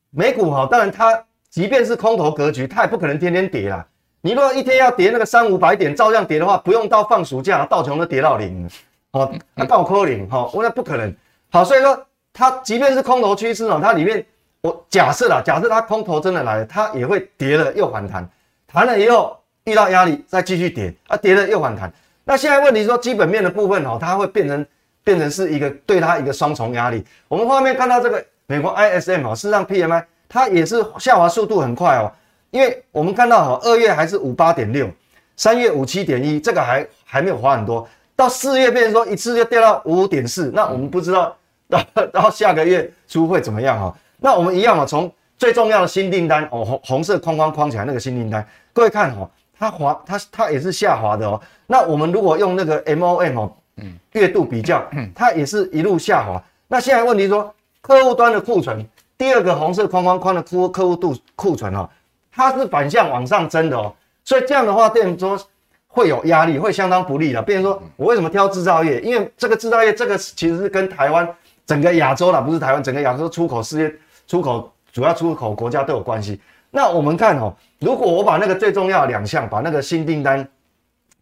[0.09, 3.85] 美股哈，当然它即便是空头格局，它也不可能天天跌啦。
[4.21, 8.69] 你如果一天要跌那个三五百点照样跌的话，不用到放暑假，道琼都跌到零，
[9.11, 11.13] 好，那到扣零哈，我那不可能。
[11.49, 14.25] 好，所以说它即便是空头趋势哦，它里面
[14.61, 18.29] 我假设啦，假设它空头真的来了，它也会跌了又反弹，
[18.67, 21.91] 弹了以后遇到压力再继续跌，啊，跌了又反弹。
[22.25, 24.65] 那现在问题是说基本面的部分哦，它会变成
[25.03, 27.03] 变成是一个对它一个双重压力。
[27.27, 32.11] 我们画面看到这个美国 ISM 哦，事实上 PMI 它也是下滑速度很快哦，
[32.51, 34.89] 因为我们看到哈，二月还是五八点六，
[35.35, 41.35] 三月五七点一，这个还还没有滑很多，到四月变成说一次就掉到五点四，那我们不知道
[41.69, 41.83] 到
[42.13, 43.93] 到下个月初会怎么样哈。
[44.19, 49.29] 那我们一样啊，从最重要的新订单哦，红红色框框框起来那个新订单，各位看哈。
[49.63, 51.39] 它滑，它它也是下滑的哦。
[51.67, 56.43] 那我们如果用那个 MOM 哦，嗯，月度比较，嗯它也是一路下滑。
[56.67, 58.85] 那现在问题说，客户端的库存，
[59.17, 61.89] 第二个红色框框框的客客户度库存哦，
[62.29, 63.93] 它是反向往上增的哦。
[64.25, 65.47] 所以这样的话，变成说
[65.87, 67.41] 会有压力，会相当不利的。
[67.41, 68.99] 变成说我为什么挑制造业？
[68.99, 71.25] 因为这个制造业这个其实是跟台湾
[71.65, 73.95] 整个亚洲啦，不是台湾整个亚洲出口事业
[74.27, 76.41] 出口主要出口国家都有关系。
[76.75, 80.45] 那我们看哦，如果我把那个最重要的两项，把那个新订单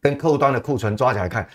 [0.02, 1.46] 跟客户端的库存抓起来看，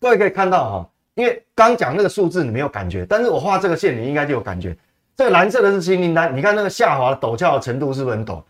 [0.00, 4.74] 各位可以看到哈，因为刚讲那个数字你没有感觉，但是我画这个线你应该就有感觉。
[5.14, 8.42] 这个蓝色的是新订单，你看那个下滑的陡峭的程度是不是很陡？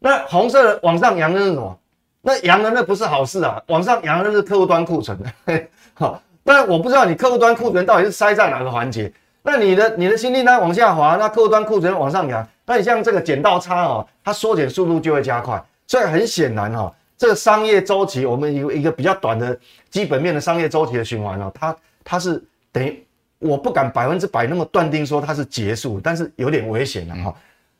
[0.00, 1.78] 那红色的往上扬的是什么？
[2.20, 5.16] 那扬的那不是好事啊，往上扬的是客户端库存。
[5.94, 9.12] 好，但我不知道你客户端库存到底是塞在哪个环节。
[9.44, 12.46] 那你的你的新订单往下滑，那客户端库存往上扬。
[12.68, 23.02] 那你像这个剪刀差哦，它缩减速度就会加快，所以很显然哈，这个商业周期，我们有一个比较短的基本面的商业周期的循环哦，它它是等于
[23.38, 27.34] 我不敢百分之百那么断定说它是结束，但是有点危险了哈。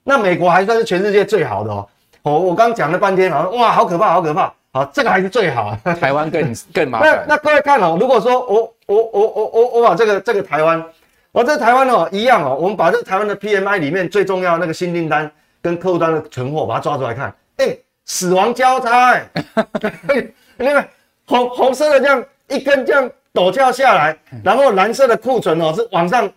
[0.05, 1.87] 那美国还算是全世界最好的哦，
[2.23, 7.27] 我我刚讲了半天，好像哇，好可怕，好可怕，好，这个还是最好，台湾更更麻烦。
[7.29, 10.83] 那那各位看哦，如果说我我我我我我把这个这个台湾。
[11.31, 19.31] 我这台湾哦，一样哦，我们把这台湾的 PMI 里面最重要那个新订单跟客户端的存货，把它抓出来看，哎，死亡交叉，哎，
[20.57, 20.89] 你看
[21.27, 26.29] 红红色的这样一根这样陡峭下来，然后蓝色的库存哦是往上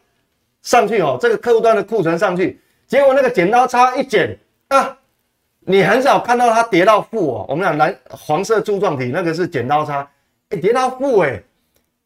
[0.62, 4.98] 上去哦，这个客户端的库存上去，结果那个剪刀差一剪啊，
[5.62, 10.08] 你很少看到它跌到负哦，我们讲蓝黄色柱状体那个是剪刀差，
[10.50, 11.42] 哎，跌到负哎，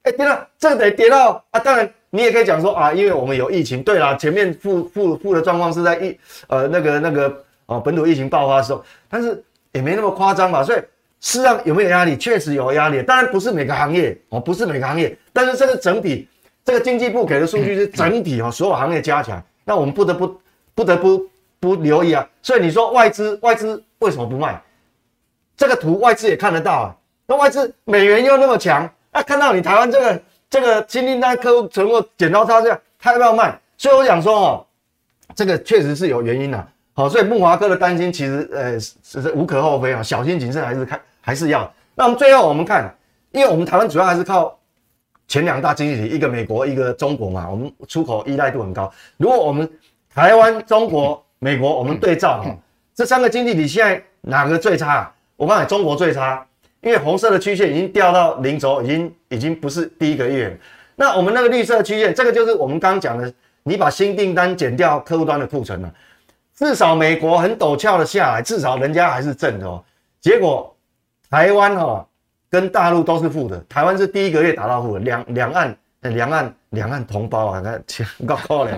[0.04, 1.92] 哎，跌到这个得跌到啊，当然。
[2.16, 3.84] 你也可以讲说啊，因为我们有疫情。
[3.84, 10.64] 对啦，前面负负负的状况是在疫呃那个那个哦本土疫情爆发的时候，但是也没那么夸张吧。
[10.64, 10.80] 所以
[11.20, 12.16] 事实上有没有压力？
[12.16, 13.04] 确实有压力。
[13.04, 16.28] 当然不是每个行业哦，不是每个行业，但是这个整体，
[16.64, 19.44] 这个经济部给的数据是整体哦，所有行业加起来。
[19.66, 20.40] 那我们不得不
[20.74, 21.28] 不得不
[21.60, 22.26] 不留意啊。
[22.42, 24.62] 所以你说外资外资为什么不卖？
[25.58, 26.96] 这个图外资也看得到啊。
[27.28, 30.22] 那外资美元又那么强，啊、看到你台湾这个
[30.56, 33.60] 这个新订单客户存货剪刀差价，他要不要卖？
[33.78, 34.66] 所以我想说哦，
[35.36, 36.68] 这个确实是有原因的。
[36.94, 41.70] 好，所以慕驊哥的担心其实呃是是无可厚非啊，小心谨慎还是看还是要。
[41.94, 42.90] 那我们最后我们看，
[43.32, 44.58] 因为我们台湾主要还是靠
[45.28, 48.90] 前两大经济体，一个美国，一个中国嘛，我们出口依赖度很高。
[49.18, 49.70] 如果我们
[50.14, 52.56] 台湾、中国、美国，我们对照哈，
[52.94, 55.12] 这三个经济体现在哪个最差？
[55.36, 56.48] 我告诉你，中国最差，
[56.86, 60.56] 因为红色的曲线已经掉到零轴，已经已经不是第一个月。
[60.96, 65.92] 那我们那个绿色曲线，这个就是我们刚刚讲的，你把新订单减掉客户端的库存了，
[66.54, 69.84] 至少美国很陡峭的下来，至少人家还是正的哦。
[70.22, 70.74] 结果
[71.28, 72.08] 台湾哈
[72.52, 78.78] 跟大陆都是负的，台湾是第一个月达到负的，两两岸两岸两岸同胞啊，那钱 够可怜，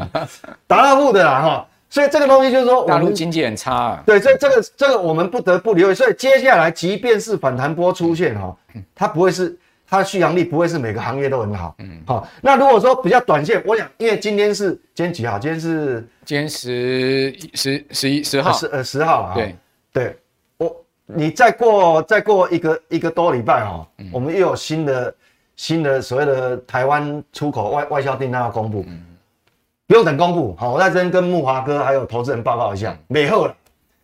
[0.65, 1.67] 达到负的啦哈。
[1.89, 4.03] 所以这个东西就是说，大陆经济很差啊。
[4.05, 5.95] 对，所以这个这个我们不得不留意。
[5.95, 8.55] 所以接下来，即便是反弹波出现哈，
[8.93, 9.57] 它不会是
[9.89, 11.73] 它的续航力不会是每个行业都很好。
[11.79, 12.27] 嗯，好。
[12.41, 15.39] 那如果说比较短线，我想，因为今天是今天几号？
[15.39, 19.33] 今天是今天十十十一十号十呃十号啊。
[19.33, 19.55] 对
[19.93, 20.17] 对，
[20.57, 25.15] 我你再过再过一个一个多礼拜哈，我们又有新的
[25.55, 28.85] 新的所谓的台湾出口外外销订单要公布。
[29.87, 33.55] 不用等公布，好，我在这边跟木华哥还有投资人报告一下，美后了。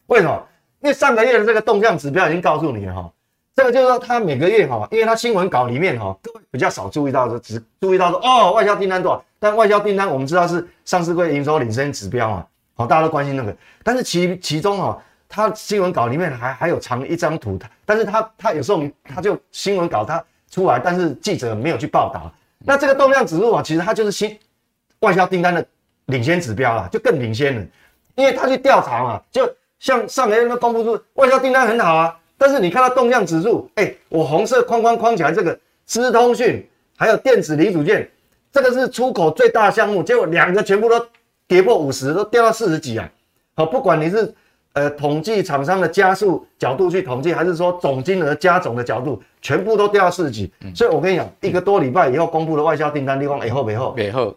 [0.08, 0.42] 为什么？
[0.80, 3.12] 因为上个月的这个动向指标已经告诉你了哈，
[3.54, 24.38] 这个就是说它每个月哈，因为它新闻稿里面哈，各位比较少注意到的，只注意到说哦，外销订单多少，但外销订单我们知道是上市柜营收领先指标嘛，好，大家都关心那个，但是其其中哈，它新闻稿里面还还有藏一张图，但是它它有时候它就新闻稿它出来，但是记者没有去报道，那这个动向指数啊，其实它就是新
[25.00, 25.66] 外销订单的。
[26.08, 27.66] 领先指标啦，就更领先了，
[28.16, 36.66] 因为他去调查嘛，就像上个月那公布出外销订单很好啊，但是你看到动向指数，哎、我红色框框框起来这个资通讯
[36.98, 38.10] 还有电子零组件，
[38.52, 41.06] 这个是出口最大项目，结果两个全部都
[41.48, 43.10] 跌破五十，都掉到四十几啊。
[43.56, 44.34] 好，不管你是
[44.74, 50.52] 呃统计厂商的加速角度去统计，还是说总金额加总的角度，全部都掉到四十几。
[50.76, 54.36] 所以我跟你讲，一个多礼拜以后公布的外销订单，你讲以后没后没后。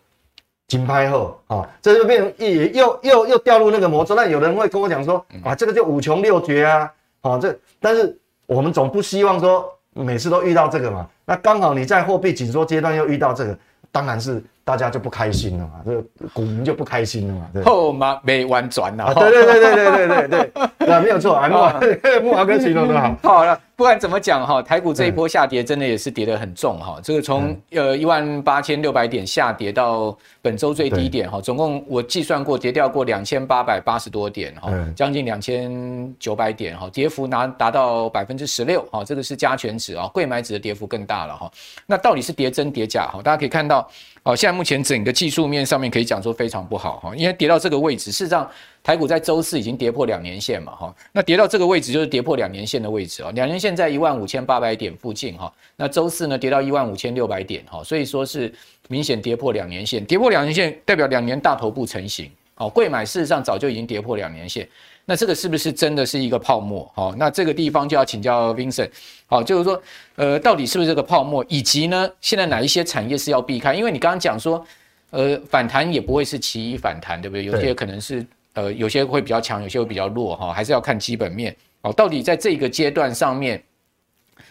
[0.69, 4.15] 金拍后啊，这就变成也又又又掉入那个魔咒。
[4.15, 11.09] 那有人会跟我讲说，啊，这个就五穷六绝啊，啊，这但是我们总不希望说每次都遇到这个嘛。
[11.25, 13.59] 那刚好你在货币紧缩阶段又遇到这个，
[13.91, 14.43] 当然是。
[14.67, 17.63] 大家就不开心了嘛，这股民就不开心了嘛。
[17.65, 19.15] 后妈没玩转了。
[19.15, 20.53] 对对对对对对对对，
[20.89, 23.15] 那没有错，慕驊慕驊哥形容的好。
[23.23, 26.99] 好了，不管怎么讲哈，台股这一波下跌真的也是跌得很重哈。
[27.01, 41.49] 这个从呃一万八千六百点下跌到本周最低点哈，总共我计算过跌掉过两千八百八十多点哈，将近两千九百点哈，跌幅拿达到百分之十六哈，这个是加权指啊，贵买指的跌幅更大了哈。
[41.87, 43.21] 那到底是跌真跌假哈？
[43.23, 43.89] 大家可以看到。
[44.27, 48.51] 好，现在目前整个技术面上面可以讲说非常不好哈，因为跌到这个位置，事实上
[48.83, 58.53] 台股在周四已经跌破两年线嘛哈，那跌到这个位置就是跌破两年线的位置啊，两年线在一万五千八百点附近哈，那周四呢跌到一万五千六百点哈，所以说是
[58.89, 64.69] 明显跌破两年线，跌破两年线代表两年大头部成型，哦，贵买事实上早就已经跌破两年线。
[65.09, 66.91] 那这个是不是真的是一个泡沫？
[66.93, 68.91] 好，那这个地方就要请教 Vincent。
[69.27, 69.81] 好，就是说，
[70.17, 71.45] 呃，到底是不是这个泡沫？
[71.49, 73.73] 以及呢，现在哪一些产业是要避开？
[73.73, 74.67] 因为你刚刚讲说，
[75.11, 77.45] 呃，反弹也不会是其一反弹，对不对？
[77.45, 81.55] 有些可能是，呃，有些会比较强，有些会比较弱，哈，还是要看基本面。
[81.83, 83.63] 哦，到底在这个阶段上面，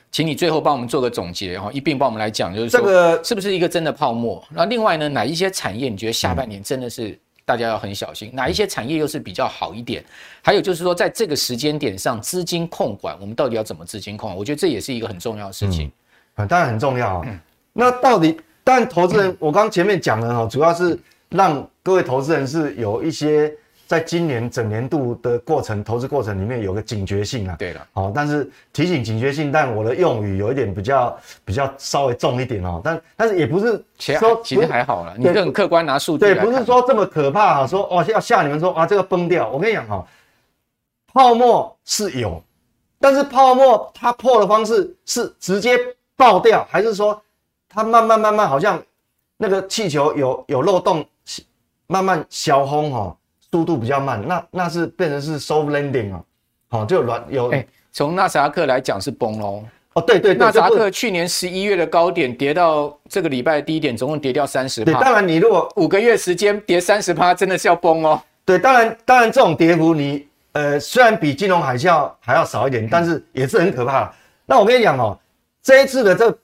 [0.10, 4.42] 请你最后帮我们做个总结，哈，一并帮我们来讲，就是说，这个是不是一个真的泡沫？
[4.52, 7.20] 那另外呢，哪一些产业你觉得下半年真的是？
[7.46, 10.04] 大家要很小心，哪一些产业又是比较好一点？
[10.42, 14.38] 还有就是说，在这个时间点上，资金控管，我们到底要怎么资金控管？
[14.38, 15.92] 我觉得这也是一个很重要的事情。
[16.38, 17.42] 嗯，当然很重要啊。
[17.74, 23.54] 那到底，但投资人，我刚前面讲了哈，主要是让各位投资人是有一些。
[23.88, 27.56] 在今年整年度的过程，投资过程里面有个警觉性啊。
[27.60, 32.82] 对了，好，但是提醒警觉性，但我的用语有一点比较比较稍微重一点哦。
[32.84, 36.20] 但但是也不是说其实还好了，你很客观拿数据。
[36.20, 39.50] 对，不是说这么可怕哈，说哦要吓你们说啊这个崩掉。
[39.50, 40.06] 我跟你讲哈，
[41.14, 42.42] 泡沫是有，
[43.00, 45.78] 但是泡沫它破的方式是直接
[46.16, 47.22] 爆掉，还是说
[47.70, 48.82] 它慢慢慢慢好像
[49.38, 51.06] 那个气球有有漏洞，
[51.86, 53.16] 慢慢消轰哈？
[53.56, 56.22] 速度比较慢，那那是变成是 soft landing 啊，
[56.68, 57.50] 好，就软有。
[57.52, 59.64] 哎，从纳斯达克来讲是崩喽。
[59.94, 64.92] 哦，对对对，纳斯达克去年十一月的高点跌到这个礼拜的低点，总共跌掉三十趴。
[64.92, 68.22] 对，当然你如果五个月时间跌三十趴，真的是要崩哦。
[68.44, 74.14] 对，当然当然这种跌幅你呃虽然比金融海啸还要少一点，但是也是很可怕。
[74.46, 75.18] 那我跟你讲哦，
[75.64, 76.38] 这一次的这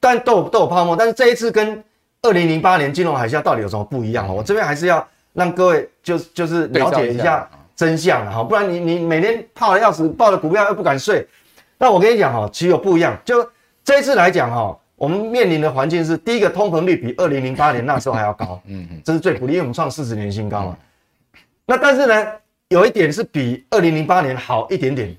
[0.00, 1.80] 但都有都有泡沫，但是这一次跟
[2.22, 4.34] 二零零八年金融海啸到底有什么不一样哦？
[4.34, 5.06] 我这边还是要
[5.36, 11.28] 让各位就就是了解一下真相哈，不然你你每天怕的要死，抱着股票又不敢睡。
[11.76, 13.14] 那我跟你讲哈，其实有不一样。
[13.22, 13.46] 就
[13.84, 20.78] 这一次来讲哈，我们面临的环境是第一个通膨率比二零零八年那时候还要高， 嗯嗯，这是最不利，因为我们创四十年新高嘛。
[21.66, 22.26] 那但是呢，
[22.68, 25.14] 有一点是比二零零八年好一点点，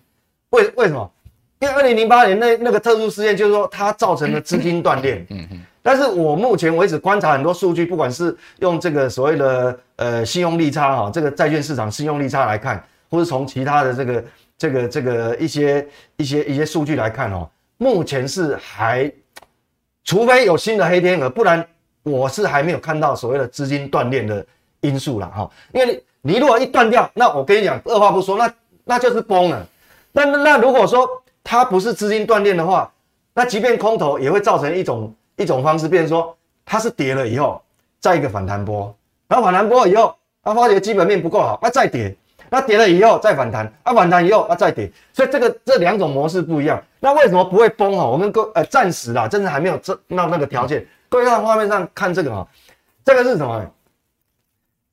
[0.50, 1.12] 为为什么？
[1.60, 5.62] 因为二零零八年那那个特殊事件，就是说它造成了资金断裂，嗯嗯。
[5.88, 14.24] 但是我目前为止观察很多数据，不管是用这个所谓的呃信用利差哈，这个债券市场信用利差来看，或是从其他的这个。
[14.60, 19.08] 这个这个一些一些一些数据来看哦，目前是还，
[20.04, 21.64] 除非有新的黑天鹅，不然
[22.02, 24.44] 我是还没有看到所谓的资金断裂的
[24.82, 25.48] 因素了哈。
[25.76, 28.52] 因为你如果一断掉，那我跟你讲，二话不说，那
[28.84, 29.64] 那就是崩了。
[30.12, 31.08] 那那如果说
[31.44, 32.92] 它不是资金断裂的话，
[33.36, 36.36] 那即便空头也会造成一种一种方式，变成说
[36.66, 37.62] 它是跌了以后
[38.00, 38.94] 再一个反弹波，
[39.30, 40.14] 然后反弹波以后，
[40.44, 42.16] 它发觉基本面不够好，那再跌。
[42.50, 46.82] 那跌了以后再反弹，啊反弹以后啊再跌，所以这个这两种模式不一样。
[47.02, 48.06] 那为什么不会崩哈？
[48.06, 50.88] 我们各呃暂时啦，真的还没有这那那个条件。
[51.10, 52.48] 各位看画面上看这个哈，
[53.04, 53.70] 这个是什么？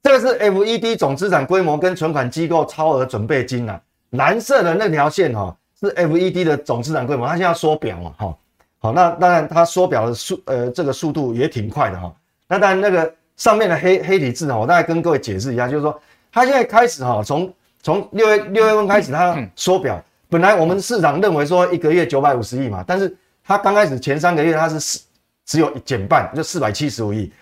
[0.02, 3.80] 这个是 FED 总资产规模跟存款机构超额准备金啊。
[4.10, 8.36] 蓝色的那条线哈是 FED 的总资产规模，它现在缩表嘛哈。
[8.84, 12.14] 好，那当然它缩表的速呃这个速度也挺快的哈。
[12.46, 15.98] 那当然那个上面的黑黑体字哈，我大概跟各位解释一下，就是说。
[16.36, 20.04] 它现在开始哈，从从六月六月份开始，它缩表。
[20.28, 25.00] 本来我们市场认为说一个月九百五十亿嘛，但是它刚开始前三个月它是四
[25.46, 27.32] 只有减半，就四百七十五亿。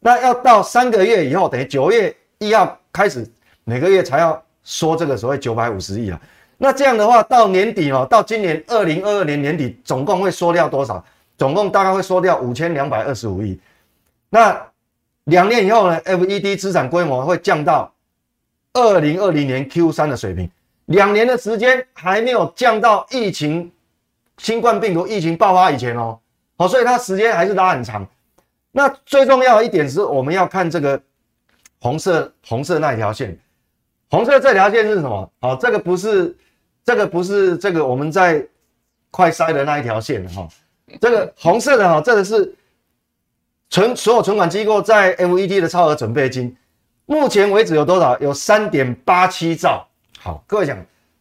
[0.00, 3.24] 那要到三个月以后，等于九月一号开始，
[3.62, 6.20] 每个月才要缩这个所谓九百五十亿啊。
[6.62, 11.02] 那这样的话，到年底哦，到今年二零二二年年底，总共会缩掉多少？
[11.38, 13.58] 总共大概会缩掉五千两百二十五亿。
[14.28, 14.60] 那
[15.24, 17.90] 两年以后呢？FED 资产规模会降到。
[18.72, 20.48] 二零二零年 Q 三的水平，
[20.84, 23.68] 两年的时间还没有降到疫情、
[24.38, 26.16] 新冠病毒疫情爆发以前哦，
[26.56, 28.06] 好，所以它时间还是拉很长。
[28.70, 31.02] 那最重要的一点是，我们要看这个
[31.80, 33.36] 红色红色那一条线，
[34.08, 35.28] 红色这条线是什么？
[35.40, 36.32] 好，这个不是
[36.90, 38.44] 这个不是这个我们在
[39.12, 40.48] 快筛的那一条线哈，
[41.00, 42.52] 这个红色的哈，这个是
[43.68, 46.56] 存所有存款机构在 FED 的超额准备金。
[47.06, 48.18] 目前为止有多少？
[48.18, 49.86] 有三点八七兆。
[50.18, 50.76] 好，各位讲，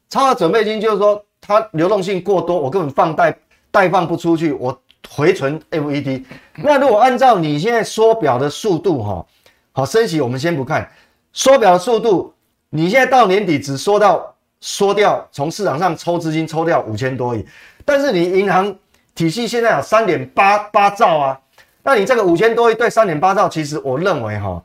[0.10, 3.38] 超额准备金就是说它流动性过多，我根本放贷
[3.70, 4.76] 贷放不出去，我
[5.08, 6.26] 回存 FED。
[6.56, 9.24] 那如果按照你现在缩表的速度，哈，
[9.72, 10.90] 好，升息我们先不看，
[11.32, 12.34] 缩表的速度，
[12.72, 17.46] 你现在到年底只缩到缩掉，从市场上抽资金抽掉五千多亿，
[17.86, 18.76] 但是你银行
[19.16, 21.42] 体系现在有三点八八兆啊，
[21.84, 24.62] 那你这个五千多亿对三点八兆，其实我认为哈。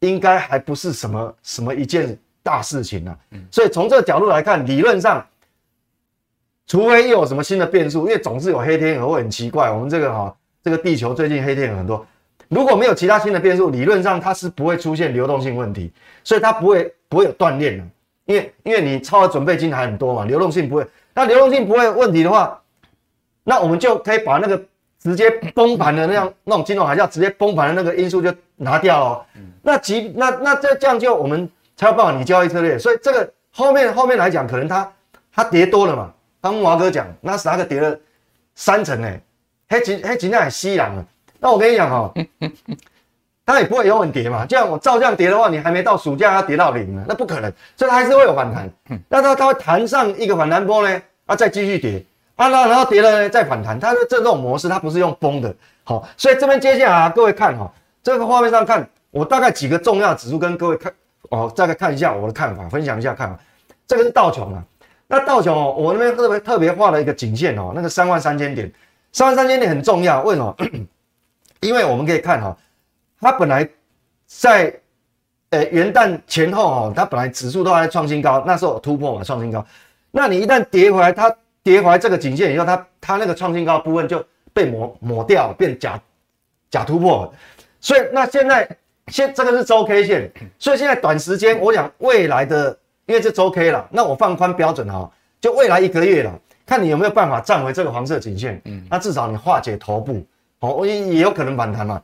[0.00, 3.16] 应该还不是什么什么一件大事情、啊，
[3.52, 5.24] 所以从这个角度来看，理论上，
[6.66, 9.70] 除非又有什么新的变数，因为总是有黑天鹅会很奇怪。
[9.70, 12.04] 我们这个哈，这个地球最近黑天鹅很多，
[12.48, 15.92] 如果没有其他新的变数，理论上它是不会出现流动性问题，
[16.24, 17.84] 所以它不会不会有断裂的，
[18.24, 20.86] 因为因为你超额准备金还很多嘛，流动性不会。
[21.14, 22.60] 那流动性不会有问题的话，
[23.44, 24.62] 那我们就可以把那个。
[25.02, 29.26] 直接崩盘的那样那种金融海啸，直接崩盘的那个因素就拿掉哦。
[29.60, 32.78] 那即那那这这样就我们才有办法拟交易策略。
[32.78, 34.92] 所以这个后面后面来讲，可能它
[35.34, 36.14] 它跌多了嘛。
[36.40, 37.98] 刚木华哥讲，那斯达克跌了
[38.54, 39.20] 三成诶，
[39.68, 41.04] 黑金黑金那也吸氧了。
[41.40, 42.14] 那我跟你讲哦，
[43.44, 44.46] 它也不会永远跌嘛。
[44.46, 47.52] 这样我照这样跌的话，你还没到暑假，它跌到零了，那不可能。
[47.76, 48.70] 所以它还是会有反弹。
[49.08, 52.04] 那它它会弹上一个反弹波呢，啊，再继续跌。
[52.34, 57.70] 啊，那然后跌了呢，再反弹，它的这种模式，它不是用崩的，好，所以这边接下来啊，各位看哈，
[58.02, 60.92] 这个画面上看，我大概几个重要指数跟各位看
[61.28, 63.38] 哦，大概看一下我的看法，分享一下看法。
[63.86, 64.64] 这个是道琼啊，
[65.06, 68.72] 那道琼哦，我那边特别特别画了一个颈线哦，那个三万三千点，
[69.12, 70.56] 三万三千点很重要，为什么？
[71.60, 72.56] 因为我们可以看哈，
[73.22, 73.66] 它本来
[74.26, 74.74] 在
[75.50, 79.64] 呃元旦前后哦，它本来指数都还在创新高，那时候突破嘛，创新高，
[80.10, 86.00] 那你一旦跌回来，它跌回来这个颈线以后，它它那个创新高部分就被抹抹掉，变假
[86.68, 87.32] 假突破。
[87.80, 88.68] 所以那现在
[89.06, 95.08] 现这个是周 K 线，所以现在短时间我讲未来的，因为是周 K 了，那我放宽标准哈，
[95.40, 98.60] 就未来一个月了，看你有没有办法站回这个黄色颈线。
[98.64, 100.24] 嗯，那至少你化解头部，
[100.60, 102.02] 哦，也也有可能反弹嘛。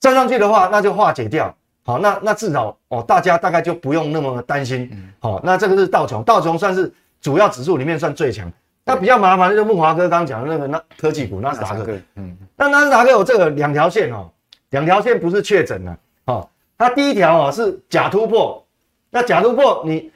[0.00, 1.54] 站上去的话，那就化解掉。
[1.82, 4.90] 好，那那至少哦，大家大概就不用那么担心。
[5.18, 8.50] 好，那这个是道琼，道琼算是主要指数里面算最强。
[8.84, 11.86] 那比较麻烦的就是慕驊哥刚讲的那个那科技股纳斯达克。
[12.16, 14.30] 嗯，那纳斯达克有这个两条线哦，
[14.70, 15.96] 两条线不是确诊的。
[16.24, 16.48] 哦，
[16.78, 18.64] 它第一条哦是假突破，
[19.10, 20.10] 那假突破你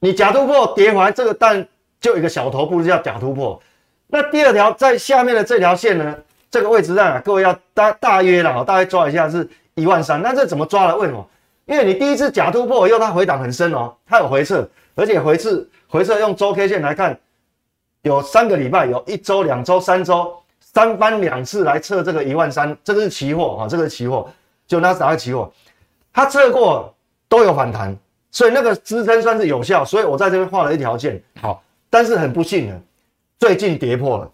[0.00, 1.66] 你假突破跌完这个但
[2.00, 3.60] 就有一个小头部叫假突破。
[4.08, 6.14] 那第二条在下面的这条线呢，
[6.56, 10.22] 这个位置上啊，各位要大大约了，大概抓一下是一万三。
[10.22, 10.96] 那这怎么抓的？
[10.96, 11.28] 为什么？
[11.66, 17.14] 因为你第一次假突破以后，它回档很深哦，它有回撤，而且回撤回撤用周 K 线来看，
[18.00, 24.26] 有三个礼拜，有一周、两周、三周，三番两次来测这个一万三，这个是期货啊，这个是期货，
[24.66, 25.52] 就纳斯达克期货，
[26.10, 26.94] 它测过
[27.28, 27.94] 都有反弹，
[28.30, 31.22] 所以那个支撑算是有效，所以我在这边画了一条线。
[31.38, 32.80] 好，但是很不幸的。
[33.38, 34.30] 最近跌破了，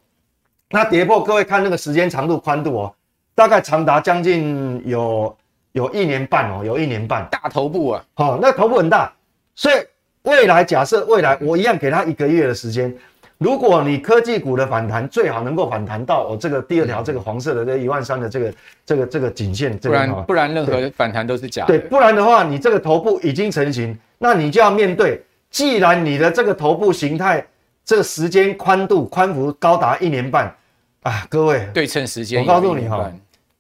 [0.72, 2.94] 那跌破，各位看那个时间长度、宽度哦，
[3.34, 5.36] 大概长达将近有
[5.72, 9.12] 有一年半哦，有一年半，大头部啊，好、哦，那头部很大，
[9.54, 9.74] 所以
[10.22, 12.92] 未来假设未来我一样给他一个月的时间，
[13.36, 18.54] 如果你科技股的反弹最好能够反弹到我这个第二条这个黄色的这一万三的这个
[18.86, 27.46] 这个这个颈线，这个、不然不然任何反弹都是假的，对，不然的话你这个头部已经成型，那你就要面对，既然你的这个头部形态。
[27.84, 30.54] 这个时间宽度宽幅高达一年半
[31.02, 31.26] 啊！
[31.28, 33.10] 各位对称时间，我告诉你哈，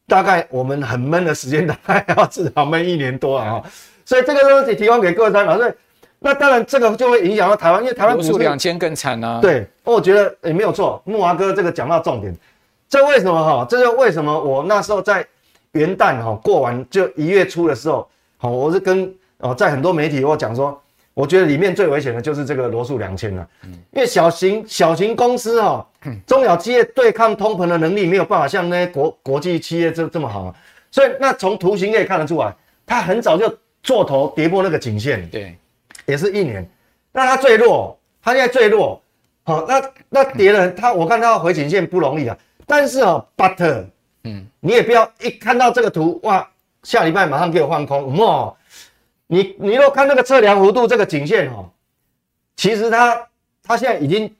[0.06, 3.62] 大概我们很闷的时间大概要至少闷一年多啊！
[4.04, 5.56] 所以这个东西提供给各位参考。
[5.56, 5.72] 所以
[6.20, 9.40] 那当然这个就会影响到台湾，因为台湾罗素两千更惨啊。
[9.40, 11.02] 对，我觉得也没有错。
[11.04, 12.34] 木华哥这个讲到重点，
[12.88, 13.66] 这为什么哈？
[13.68, 15.26] 这就为什么我那时候在
[15.72, 20.78] 元旦哈过完就一月初的时候，好，我是跟哦在很多媒体我讲说。
[21.14, 23.46] 我觉得里面最危险的就是这个罗素两千了，
[23.90, 25.86] 因为小型小型公司哈，
[26.26, 30.54] 中小企业对抗通膨的能力没有办法像那些国国际企业这这么好，
[30.90, 32.54] 所以那从图形可以看得出来，
[32.86, 35.56] 它很早就做头跌破那个颈线，对，
[36.06, 36.68] 也是一年，
[37.12, 39.00] 那它最弱，它现在最弱，
[39.44, 42.36] 好，那那跌了，它我看它要回颈线不容易啊，
[42.66, 43.84] 但是哦，but，
[44.24, 46.48] 嗯，你也不要一看到这个图哇，
[46.82, 48.56] 下礼拜马上给我放空，哦。
[49.28, 51.70] 你你若看那个测量弧度这个颈线哦，
[52.54, 53.28] 其实它
[53.62, 54.30] 它现在已经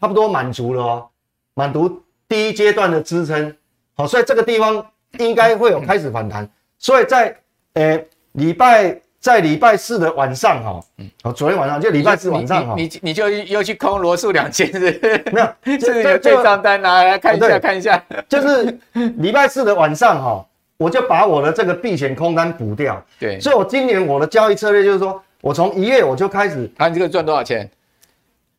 [0.00, 1.06] 差不多满足了哦，
[1.54, 3.54] 满足第一阶段的支撑，
[3.94, 4.84] 好，所以这个地方
[5.18, 7.36] 应该会有开始反弹，所以在
[7.74, 8.00] 呃
[8.32, 10.80] 礼拜在礼拜四的晚上哈，
[11.24, 15.22] 哦，昨天晚上就礼拜四晚上哈，你你，就又去空罗素两千是？
[15.32, 18.78] 没有， 这是有对账单拿来看一下看一下，就是
[19.16, 20.44] 礼拜四的晚上哈。
[20.80, 27.68] 我就把我的这个避险空单补掉，对，所以我今年我的交易策略就是说，我从一月我就开始，看，你这个赚多少钱？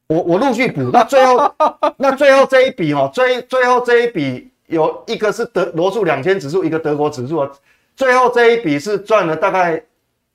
[0.09, 1.55] 我我陆续补，那最后
[1.97, 7.47] 那最后这一笔哦，最最后这一笔有一个是德罗素两千指数，一个德国指数，
[7.95, 9.81] 最后这一笔是赚了大概。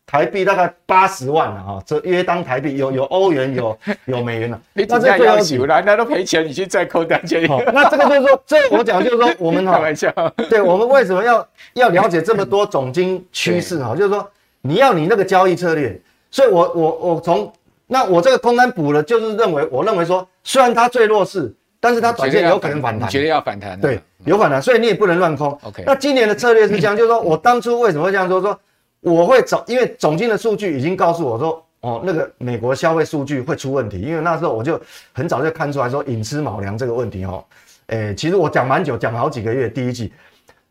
[0.07, 4.61] 台币大概八十万了哈，这约当台币有有欧元有 有美元了。
[4.75, 7.43] 你这样要求，人家都赔钱，你去再扣单钱。
[7.73, 10.13] 那这个就是说，这我讲就是说，我们哈， 开玩笑，
[10.51, 13.97] 对我们为什么要要了解这么多总经趋势哈？
[13.97, 15.99] 就是说，你要你那个交易策略。
[16.31, 17.51] 所以我我我从
[17.87, 23.09] 那我这个空单补了，就是认为我认为说，虽然它最弱势，但是它短线有可能反弹。
[23.09, 23.81] 绝对要反弹。
[23.81, 25.59] 对，有反弹，所以你也不能乱空。
[25.63, 25.83] OK。
[25.87, 28.59] 那今年的策略是这样，就是说我当初为什么会这样说说？
[29.01, 34.01] 我会找，因为总经的数据已经告诉我说，哦，那个美国消费数据会出问题。
[34.01, 34.81] 因为那时候我就
[35.13, 37.45] 很早就看出来说，寅吃卯粮这个问题哦，
[37.89, 39.69] 诶，其实我讲蛮久，讲了好几个月。
[39.69, 40.11] 第一季，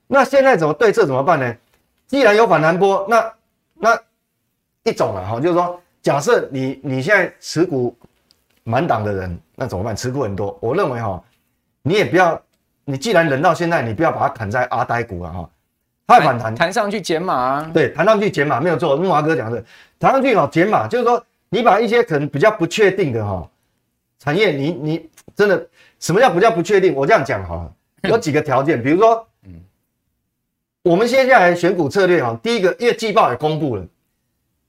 [0.07, 1.55] 那现在怎么对策怎么办呢？
[2.07, 3.33] 既然有反弹波，那
[3.75, 3.99] 那
[4.83, 7.97] 一种了哈，就是说，假设你你现在持股
[8.63, 9.95] 满档的人，那怎么办？
[9.95, 11.23] 持股很多，我认为哈，
[11.81, 12.39] 你也不要，
[12.83, 15.49] 你既然忍到现在，你不要把它砍在阿呆股了哈。
[16.05, 17.71] 太反弹，弹上去减码啊？
[17.73, 18.97] 对，弹上去减码没有错。
[18.97, 19.63] 木华哥讲的，
[19.97, 23.49] 弹上去哦，减码就是说，你把一些可能比较不确定的哈
[24.19, 25.65] 产业，你你真的
[25.99, 26.93] 什么叫比较不确定？
[26.93, 29.61] 我这样讲哈，有几个条件，比如说，嗯，
[30.83, 33.85] 我们接下来选股策略哈，第一个，因为季报也公布了，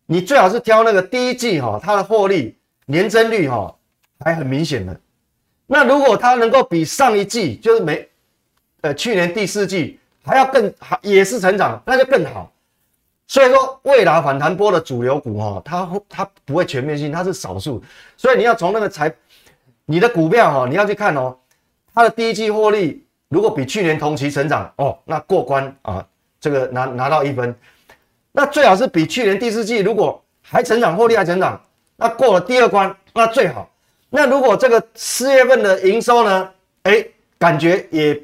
[0.07, 3.75] 你最好是挑那个第一季哈，它的获利年增率哈
[4.21, 4.99] 还很明显的。
[5.67, 8.09] 那如果它能够比上一季，就是没
[8.83, 9.99] 呃去年第四季。
[10.27, 12.51] 还要更好，也是成长，那就更好。
[13.27, 17.85] 所以说，未来反弹波的主流股哈，它它不会全面性，它是少数。
[18.17, 19.15] 所以你要从那个财，
[19.85, 21.37] 你的股票哈，你要去看哦，
[21.93, 26.03] 它的第一季获利如果比去年同期成长哦，那过关啊，
[26.41, 27.55] 这个拿拿到一分。
[28.37, 31.59] 那最好是比去年第四季如果还成长，获利还成长，
[31.97, 33.67] 那过了第二关，那最好。
[34.11, 36.51] 那如果这个四月份的营收呢，
[36.83, 37.03] 哎，
[37.39, 38.23] 感觉也。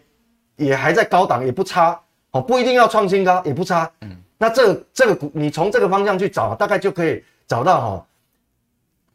[0.56, 1.98] 也还在高档，也不差
[2.32, 3.90] 哦，不一定要创新高，也不差。
[4.02, 8.06] 嗯，那这个这个股，你从这个方向去找，大概就可以找到哈，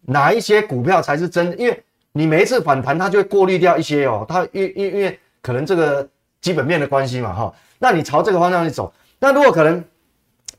[0.01, 1.55] 哪一些股票才是真的？
[1.57, 1.83] 因为
[2.13, 6.09] 你每一次反弹，它就会过滤掉一些哦，它因因因为可能这个
[6.41, 9.83] 基本面的关系嘛哈，那你朝这个方向去走，那如果可能，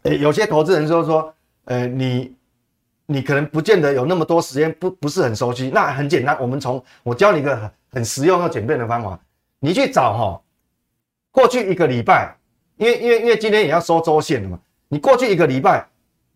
[0.06, 1.34] 诶，有些投资人就说，
[1.64, 2.34] 呃，你
[3.06, 9.18] 你可能不见得有那么多时间，不不是很熟悉，那很简单，我们从我教你一个很很实用又简便的方法，
[9.60, 10.40] 你去找哈，
[11.30, 12.34] 过去一个礼拜。
[12.78, 15.88] 因为因为因为今天也要收周线了嘛，你过去一个礼拜，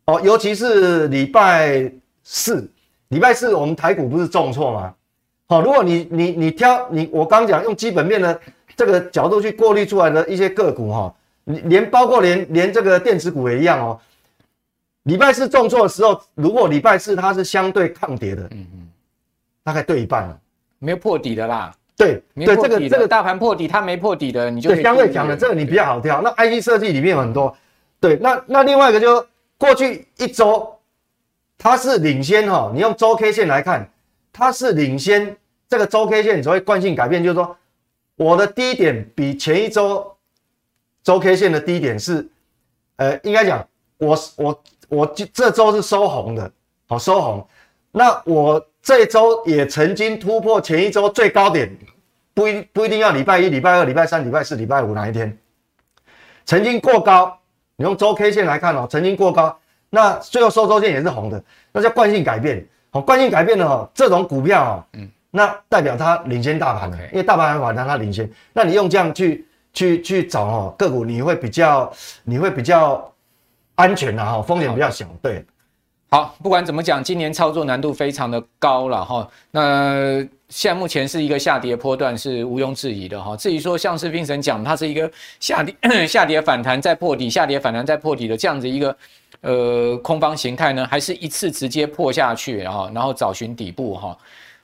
[0.07, 1.93] 哦，尤其是礼拜
[2.25, 2.67] 四，
[3.09, 4.95] 礼拜四我们台股不是重挫吗？
[5.49, 8.41] 好，如果你你你挑你我刚讲用基本面的
[8.75, 11.15] 这个角度去过滤出来的一些个股哈，
[11.45, 14.01] 连包括连连这个电子股也一样哦。
[15.05, 18.89] 礼拜四重挫的时候，如果礼拜四它是相对抗跌的，嗯嗯，
[19.65, 20.39] 大概对一半了，
[20.79, 21.75] 没有破底的啦。
[21.97, 26.23] 对对，这个这个大盘破底，它没破底的，你就相对讲的这个你比较好挑。
[26.23, 27.55] 那 IC 设计里面有很多，
[27.99, 29.27] 对，那那另外一个就
[29.59, 30.79] 过去一周
[31.59, 33.87] 它是领先哈，你用周 K 线来看，
[34.33, 35.37] 它是领先
[35.69, 37.57] 这个周 K 线，你所谓惯性改变，就是说
[38.17, 40.11] 我的低点比前一周
[41.03, 42.29] 周 K 线的低点是，
[42.97, 43.67] 呃，应该讲
[43.99, 46.51] 我我我这周是收红的，
[46.89, 47.47] 好收红，
[47.93, 48.65] 那我。
[48.83, 51.71] 这周也曾经突破前一周最高点，
[52.33, 55.37] 不一不一定要礼拜一、礼拜二、礼拜三、礼拜四、礼拜五哪一天，
[56.47, 57.39] 曾经过高。
[57.77, 59.55] 你用周 K 线来看哦，曾经过高，
[59.91, 62.67] 那最后收周线也是红的，那叫惯性改变。
[62.91, 68.33] 好，惯性改变的哦，这种股票哦，嗯，那代表它领先大盘的，因为大盘反弹它领先。
[68.55, 71.93] 那你用这样去去去找哦个股，你会比较
[72.25, 73.13] 你会比较
[73.75, 75.45] 安全的哈，风险比较小，对。
[76.13, 79.29] 好，不管怎么讲，今年操作难度非常的高了哈。
[79.53, 83.37] 那现在目前是一个下跌波段，是毋庸置疑的哈。
[83.37, 85.09] 至于说像是 Vincent 讲，它是一个
[85.39, 85.73] 下跌
[86.09, 88.97] 下跌反弹再破底，下跌反弹再破底的这样子一个
[89.43, 94.19] 呃空方形态呢，还是一次直接破下去，然后然后找寻底部哈。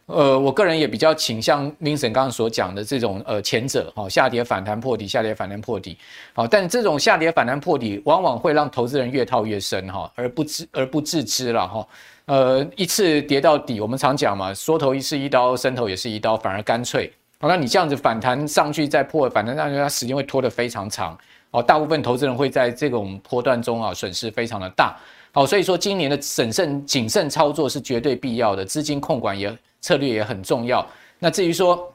[0.07, 5.99] 呃，我个人也比较倾向林沈刚刚所讲的这种呃前者哈，下跌反弹破底，下跌反弹破底，
[6.33, 11.89] 好，但这种下跌反弹破底，往往会让投资人越套越深哈，而不知而不自知了哈。
[12.27, 17.13] 呃，一次跌到底，我们常讲嘛，缩头一是一刀，伸头也是一刀，反而干脆。
[17.41, 21.19] 好，那你这样子反弹上去再破，反弹上去，它时间会拖得非常长。
[21.51, 24.97] 哦，大部分投资人会在这种波段中啊，损失非常的大。
[25.33, 29.53] 好，所以说今年的审慎谨慎操作是绝对必要的，资金控管也。
[29.87, 30.85] 策略也很重要。
[31.21, 31.95] 那至于说，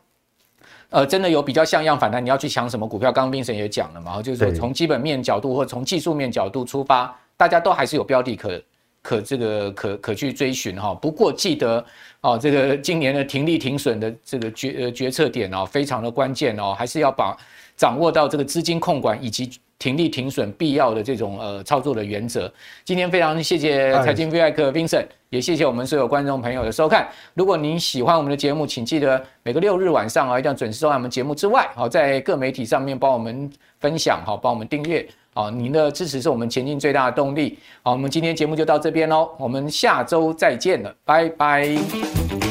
[0.91, 3.11] 呃，真的有比较像样反弹，你要去抢什么股票？
[3.11, 8.63] 刚刚 Vincent 也讲了嘛，就是说从基本面角度或从技术面角度出发，大家都还是有标的可
[9.01, 10.93] 可这个可可去追寻哈。
[10.93, 11.83] 不过记得
[12.21, 17.35] 哦，这个今年的停利停损的这个决呃决策点哦，非常的关键哦，还是要把
[17.75, 19.51] 掌握到这个资金控管以及。
[19.81, 22.51] 停利停损必要的这种呃操作的原则。
[22.85, 27.09] 今天非常谢谢财经 V 外客 Vincent，也谢谢我们所有观众朋友的收看。
[27.33, 35.03] 如果您喜欢我们的节目，请记得每个六日晚上啊，一定要准时收看我们节目之外，好，在各媒体上面帮我们分享，好，帮我们订阅，
[35.33, 37.57] 好，您的支持是我们前进最大的动力。
[37.81, 42.50] 好，我们今天节目就到这边喽，我们下周再见了，拜拜。